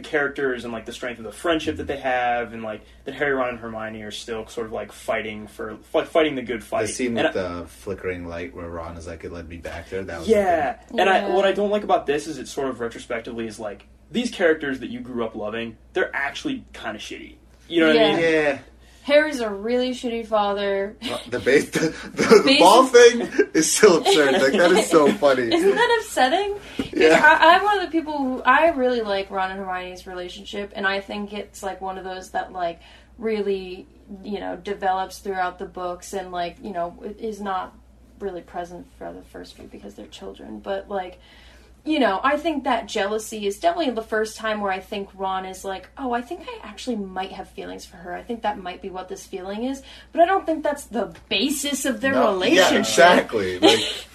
[0.00, 3.14] the characters and like the strength of the friendship that they have, and like that
[3.14, 6.62] Harry, Ron, and Hermione are still sort of like fighting for like fighting the good
[6.62, 6.86] fight.
[6.86, 9.90] The scene And with the flickering light where Ron is like, it led me back
[9.90, 10.02] there.
[10.02, 12.80] That was yeah, and I what I don't like about this is it sort of
[12.80, 17.36] retrospectively is like these characters that you grew up loving, they're actually kind of shitty.
[17.68, 18.20] You know what I mean?
[18.20, 18.58] Yeah.
[19.02, 20.96] Harry's a really shitty father.
[21.28, 21.80] The base, the,
[22.14, 23.22] the, the ball thing
[23.54, 24.34] is still absurd.
[24.34, 25.52] Like that is so funny.
[25.52, 26.56] Isn't that upsetting?
[26.92, 27.20] Yeah.
[27.22, 30.86] I, I'm one of the people who I really like Ron and Hermione's relationship, and
[30.86, 32.80] I think it's like one of those that like
[33.18, 33.86] really
[34.22, 37.76] you know develops throughout the books, and like you know is not
[38.18, 41.18] really present for the first few because they're children, but like.
[41.82, 45.46] You know, I think that jealousy is definitely the first time where I think Ron
[45.46, 48.14] is like, oh, I think I actually might have feelings for her.
[48.14, 49.82] I think that might be what this feeling is,
[50.12, 52.72] but I don't think that's the basis of their No, relationship.
[52.72, 53.58] Yeah, exactly.
[53.60, 53.80] Like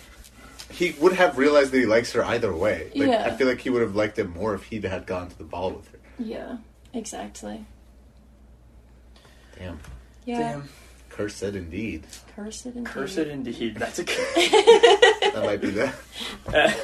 [0.75, 2.91] he would have realized that he likes her either way.
[2.95, 3.25] Like Yeah.
[3.25, 5.43] I feel like he would have liked it more if he had gone to the
[5.43, 5.99] ball with her.
[6.19, 6.57] Yeah,
[6.93, 7.65] exactly.
[9.57, 9.79] Damn.
[10.25, 10.39] Yeah.
[10.39, 10.69] Damn.
[11.09, 12.03] Cursed indeed.
[12.35, 12.85] Cursed indeed.
[12.85, 13.77] Cursed indeed.
[13.77, 15.93] That's a That might be the
[16.47, 16.75] that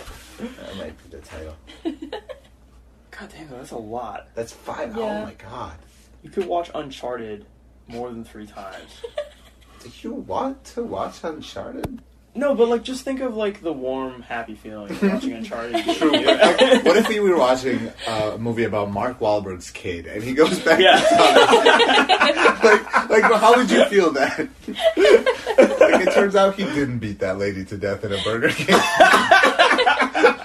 [0.77, 1.55] might be the title.
[1.83, 4.29] God damn, that's a lot.
[4.35, 4.95] That's five.
[4.95, 5.21] Oh yeah.
[5.21, 5.75] Oh my god.
[6.23, 7.45] You could watch Uncharted
[7.87, 9.01] more than three times.
[9.83, 12.01] Do you want to watch Uncharted?
[12.33, 15.83] No, but like, just think of like the warm, happy feeling of watching Uncharted.
[15.97, 16.11] True.
[16.11, 20.33] Like, what if we were watching uh, a movie about Mark Wahlberg's kid and he
[20.33, 20.97] goes back Yeah.
[20.97, 22.59] in time?
[22.63, 24.39] like, like, how would you feel that?
[24.67, 28.75] like, it turns out he didn't beat that lady to death in a Burger King.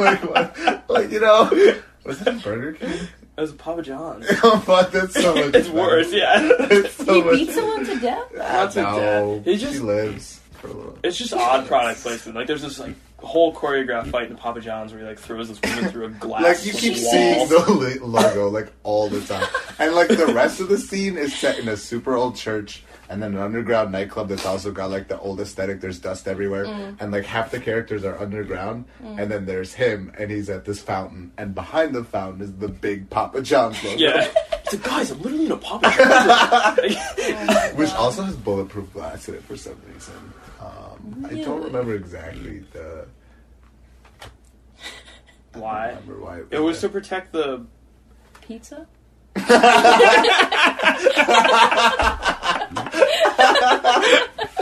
[0.01, 0.85] like, what?
[0.89, 1.49] like, you know,
[2.05, 2.91] was that a Burger King?
[2.91, 4.27] It was Papa John's.
[4.43, 5.55] oh, fuck, that's so much.
[5.55, 5.73] It's better.
[5.79, 6.39] worse, yeah.
[6.41, 7.33] It's so he much.
[7.35, 8.35] beat someone to death?
[8.35, 9.45] Not to no, death.
[9.45, 10.99] He just- she lives for a little.
[11.03, 12.37] It's just odd product placement.
[12.37, 15.49] Like, there's this like whole choreographed fight in the Papa John's where he like throws
[15.49, 17.13] this woman through a glass Like you keep wall.
[17.13, 19.47] seeing the lo- logo like all the time,
[19.79, 23.23] and like the rest of the scene is set in a super old church, and
[23.23, 25.81] then an underground nightclub that's also got like the old aesthetic.
[25.81, 26.97] There's dust everywhere, mm.
[27.01, 29.21] and like half the characters are underground, mm.
[29.21, 32.69] and then there's him, and he's at this fountain, and behind the fountain is the
[32.69, 34.29] big Papa John's logo, Yeah.
[34.67, 37.79] It's like, guys, I'm literally in a Papa John's.
[37.79, 40.15] which also has bulletproof glass in it for some reason.
[40.61, 43.07] Um, I don't remember exactly the.
[45.55, 45.87] I Why?
[45.93, 46.43] don't remember why.
[46.51, 47.65] It was to protect the.
[48.43, 48.89] Pizza?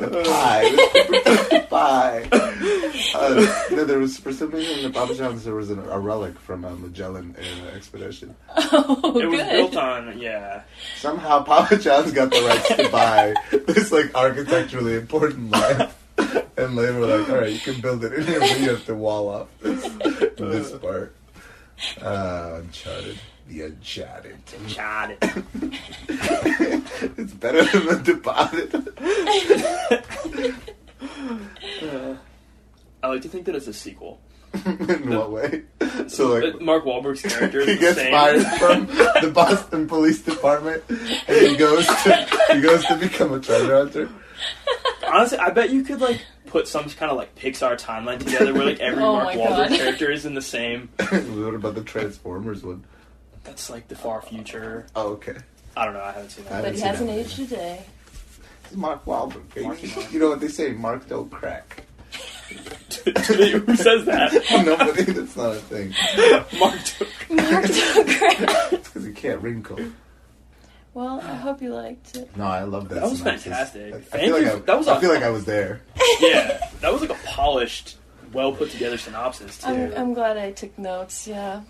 [0.00, 1.66] Bye.
[1.70, 2.28] Bye.
[3.14, 5.98] Uh, no, there was for some reason in the Papa John's there was an, a
[5.98, 8.34] relic from a Magellan uh, expedition.
[8.56, 10.62] Oh, It was built on, yeah.
[10.96, 13.34] Somehow Papa John's got the rights to buy
[13.66, 15.90] this like architecturally important land,
[16.56, 18.84] and they were like, "All right, you can build it in here, but you have
[18.86, 19.82] to wall off this,
[20.36, 21.14] this part."
[22.02, 23.18] Uh, Uncharted,
[23.48, 24.36] the Uncharted.
[24.68, 25.16] Chad.
[27.18, 28.74] it's better than the Departed.
[31.82, 32.16] Uh,
[33.02, 34.20] I like to think that it's a sequel.
[34.66, 35.62] in what way?
[36.06, 36.60] So like.
[36.60, 38.12] Mark Wahlberg's character is he the gets same.
[38.12, 43.40] fired from the Boston Police Department, and he goes to he goes to become a
[43.40, 44.08] treasure hunter.
[45.08, 48.64] Honestly, I bet you could like put some kind of like Pixar timeline together where
[48.64, 49.76] like every Oh Mark my Wahlberg God.
[49.78, 50.88] character is in the same.
[50.98, 52.84] what about the Transformers one?
[53.44, 54.86] That's like the far future.
[54.96, 55.36] Oh, okay.
[55.76, 56.00] I don't know.
[56.02, 56.50] I haven't seen I that.
[56.50, 57.84] But haven't he seen hasn't that one aged a day.
[58.64, 59.54] It's Mark Wahlberg.
[59.54, 59.66] baby.
[59.66, 60.12] Marky Mark.
[60.12, 60.72] You know what they say?
[60.72, 61.82] Mark don't crack.
[63.04, 64.32] Who says that?
[64.64, 65.02] Nobody.
[65.04, 65.94] That's not a thing.
[66.58, 66.80] Mark.
[66.84, 68.72] took- Mark Zuckerberg.
[68.72, 69.78] It's because he can't wrinkle.
[70.94, 72.34] well, I hope you liked it.
[72.36, 72.96] No, I love that.
[72.96, 73.44] That was synopsis.
[73.44, 73.94] fantastic.
[73.94, 74.52] I Thank feel like you.
[74.52, 75.80] I, That was I a- feel like I was there.
[76.20, 77.96] Yeah, that was like a polished,
[78.32, 79.66] well put together synopsis too.
[79.66, 81.62] I'm, I'm glad I took notes, yeah.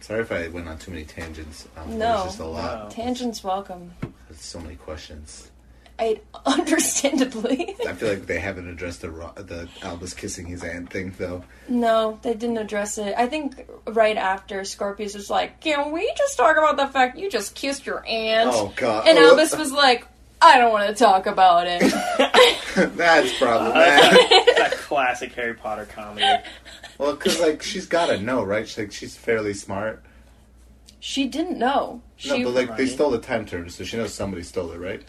[0.00, 1.68] Sorry if I went on too many tangents.
[1.76, 2.12] Um, No.
[2.14, 2.84] There's just a lot.
[2.84, 2.90] No.
[2.90, 3.92] Tangents welcome.
[4.28, 5.50] There's so many questions.
[5.98, 7.76] I understandably.
[7.86, 11.44] I feel like they haven't addressed the ro- the Albus kissing his aunt thing though.
[11.68, 13.14] No, they didn't address it.
[13.18, 17.28] I think right after Scorpius was like, "Can we just talk about the fact you
[17.30, 19.06] just kissed your aunt?" Oh god.
[19.08, 20.06] and Oh, Albus was like,
[20.40, 21.80] "I don't want to talk about it."
[22.96, 24.28] That's Uh, problematic.
[24.56, 26.24] that classic Harry Potter comedy.
[27.00, 28.68] Well, because like she's got to know, right?
[28.68, 30.02] She's, like she's fairly smart.
[31.00, 32.02] she didn't know.
[32.16, 34.78] She, no, but like they stole the time turner, so she knows somebody stole it,
[34.78, 35.02] right?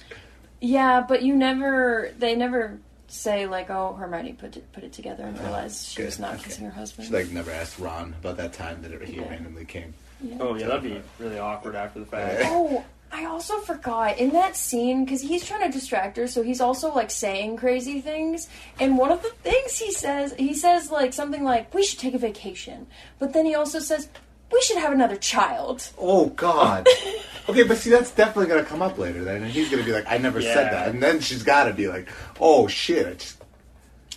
[0.62, 2.12] yeah, but you never.
[2.18, 5.98] They never say like, "Oh, Hermione put it put it together and Oh, realized she
[5.98, 6.44] good, was not okay.
[6.46, 9.30] kissing her husband." She like never asked Ron about that time that he Yeah.
[9.30, 9.94] randomly came.
[10.24, 10.38] Yeah.
[10.40, 12.44] Oh yeah, that'd be really awkward after the fact.
[12.46, 12.84] Oh,
[13.22, 16.92] I also forgot in that scene because he's trying to distract her, so he's also
[16.92, 18.48] like saying crazy things.
[18.80, 22.16] And one of the things he says, he says like something like, "We should take
[22.16, 22.88] a vacation,"
[23.20, 24.10] but then he also says,
[24.52, 26.88] "We should have another child." Oh God.
[27.50, 29.24] okay, but see, that's definitely gonna come up later.
[29.24, 31.88] Then, and he's gonna be like, "I never said that," and then she's gotta be
[31.88, 32.10] like,
[32.40, 33.41] "Oh shit!" I just...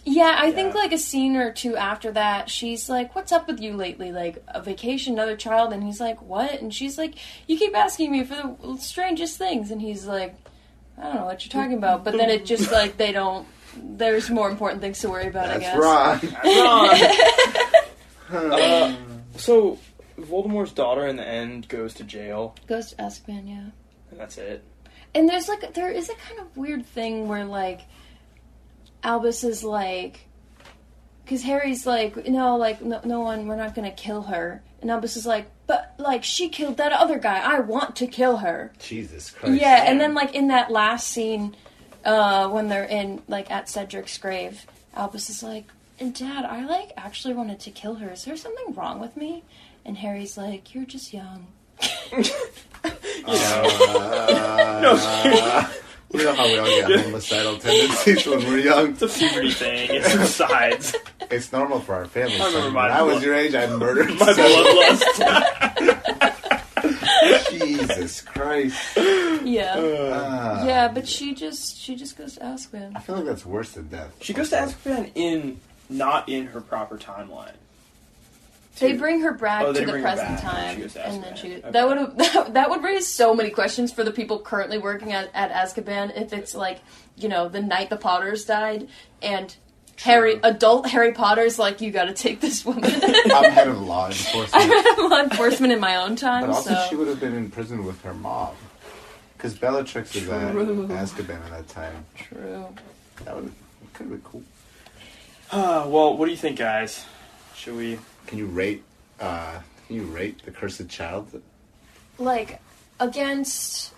[0.07, 3.61] Yeah, I think like a scene or two after that, she's like, "What's up with
[3.61, 4.13] you lately?
[4.13, 7.15] Like a vacation, another child?" And he's like, "What?" And she's like,
[7.47, 10.35] "You keep asking me for the strangest things." And he's like,
[10.99, 13.49] "I don't know what you're talking about." But then it just like they don't.
[13.77, 15.49] There's more important things to worry about.
[15.49, 17.81] I That's guess.
[18.31, 18.97] Uh,
[19.37, 19.79] so
[20.19, 23.67] Voldemort's daughter in the end goes to jail, Goes to Azkaban, yeah.
[24.11, 24.65] and that's it.
[25.15, 27.83] And there's like there is a kind of weird thing where like
[29.05, 30.21] Albus is like
[31.25, 34.63] because Harry's like no like no, no one we're not gonna kill her.
[34.81, 37.39] And Albus is like but like she killed that other guy.
[37.39, 38.73] I want to kill her.
[38.79, 39.61] Jesus Christ.
[39.61, 41.55] yeah and then like in that last scene
[42.05, 45.65] uh when they're in like at Cedric's grave Albus is like
[46.01, 48.11] and Dad I like actually wanted to kill her.
[48.11, 49.45] Is there something wrong with me?
[49.85, 51.47] And Harry's like you're just young.
[53.27, 54.95] Uh, No.
[56.15, 58.91] you know how we all get homicidal tendencies when we're young.
[58.91, 59.91] It's a puberty thing.
[59.91, 60.95] It subsides.
[61.31, 62.35] It's normal for our family.
[62.41, 62.73] I remember son.
[62.73, 64.45] my when I was your age, I murdered My seven.
[64.65, 66.31] bloodlust.
[67.51, 68.97] Jesus Christ.
[69.45, 70.65] yeah Ah.
[70.67, 73.89] yeah but she just she just goes to Azkaban I feel like that's worse than
[73.89, 74.11] death.
[74.21, 77.53] She goes to Azkaban in not in her proper timeline.
[78.79, 81.23] They bring her back Oh, to the present back, and time, she goes to and
[81.25, 81.71] then she Okay.
[81.71, 85.31] that would have that, would raise so many questions for the people currently working at,
[85.35, 86.17] at Azkaban.
[86.21, 86.81] If it's like
[87.17, 88.89] you know the night the Potters died,
[89.23, 89.55] and
[90.03, 92.85] Harry adult Harry Potter's like you got to take this woman.
[92.85, 94.51] I'm head of law enforcement.
[94.55, 97.51] I'm law enforcement in my own time, But also, so she would have been in
[97.51, 98.55] prison with her mom.
[99.37, 100.89] Because Bellatrix is at True.
[100.89, 102.05] Azkaban at that time.
[102.17, 102.67] true.
[103.25, 103.53] That would
[103.93, 104.43] could have been cool.
[105.53, 107.05] Uh, well, what do you think, guys?
[107.55, 107.99] Should we?
[108.27, 108.83] Can you rate?
[109.21, 111.43] Uh, can you rate the Cursed Child?
[112.19, 112.61] Like
[113.01, 113.93] against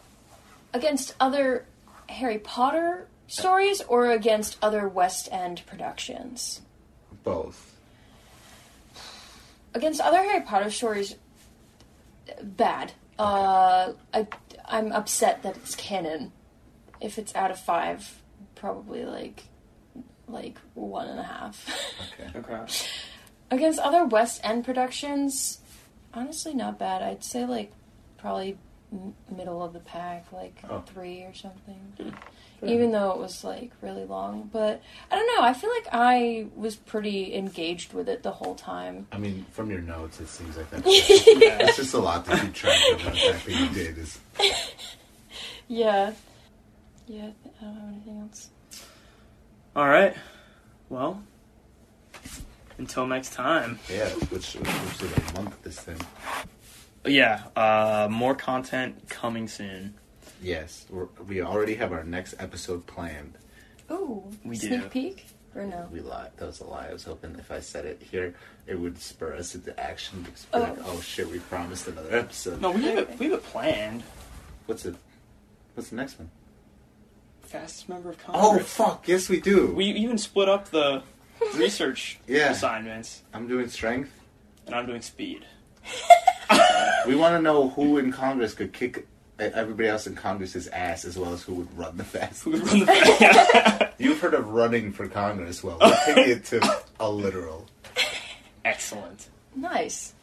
[0.75, 1.65] against other
[2.09, 6.61] Harry Potter stories or against other West End productions.
[7.25, 7.75] Both.
[9.75, 11.17] against other Harry Potter stories,
[12.43, 12.93] bad.
[13.19, 14.27] Uh, I
[14.67, 16.33] I'm upset that it's canon.
[17.01, 18.21] If it's out of five,
[18.55, 19.45] probably like
[20.29, 21.69] like one and a half.
[22.21, 22.39] Okay.
[22.39, 22.73] Okay.
[23.51, 25.59] Against other West End productions,
[26.15, 27.03] honestly, not bad.
[27.03, 27.73] I'd say like
[28.19, 28.59] probably
[28.93, 30.83] m- middle of the pack, like Oh.
[30.87, 31.93] three or something.
[32.61, 34.81] Fair Even though it was like really long, but
[35.11, 35.43] I don't know.
[35.47, 39.07] I feel like I was pretty engaged with it the whole time.
[39.13, 40.87] I mean, from your notes, it seems like that.
[40.87, 41.59] Yeah.
[41.61, 43.07] it's just a lot to keep track of.
[43.07, 44.19] and The that you did is
[45.69, 46.13] Yeah.
[47.07, 47.29] Yeah,
[47.61, 48.49] I don't have anything else.
[49.77, 50.17] All right.
[50.89, 51.23] Well,
[52.79, 53.79] until next time.
[53.91, 54.09] yeah.
[54.31, 55.99] Which which was a month this thing.
[57.05, 57.43] Yeah.
[57.55, 59.95] Uh, more content coming soon.
[60.43, 63.35] Yes, we're, we already have our next episode planned.
[63.91, 64.89] Ooh, We sneak do.
[64.89, 65.89] peek or no?
[65.91, 66.33] We lied.
[66.37, 66.89] That was a lie.
[66.89, 68.35] I was hoping if I said it here,
[68.67, 70.23] it would spur us into action.
[70.23, 72.61] Because we're like, oh shit, we promised another episode.
[72.61, 73.19] No, we have it.
[73.19, 74.03] We have it planned.
[74.67, 74.97] What's it?
[75.75, 76.31] What's the next one?
[77.43, 79.07] Fastest member of Oh fuck!
[79.07, 79.73] Yes, we do.
[79.73, 81.03] We even split up the
[81.55, 82.51] research Yeah.
[82.51, 84.11] assignments, I'm doing strength.
[84.67, 85.45] and I'm doing speed.
[87.07, 89.07] We want to know who in Congress could kick
[89.39, 92.43] everybody else in Congress's ass, as well as who would run the fastest.
[92.43, 95.63] Who would run the You've heard of running for Congress?
[95.63, 97.67] Well, we're taking it to a literal.
[98.65, 99.29] Excellent.
[99.55, 100.15] Nice.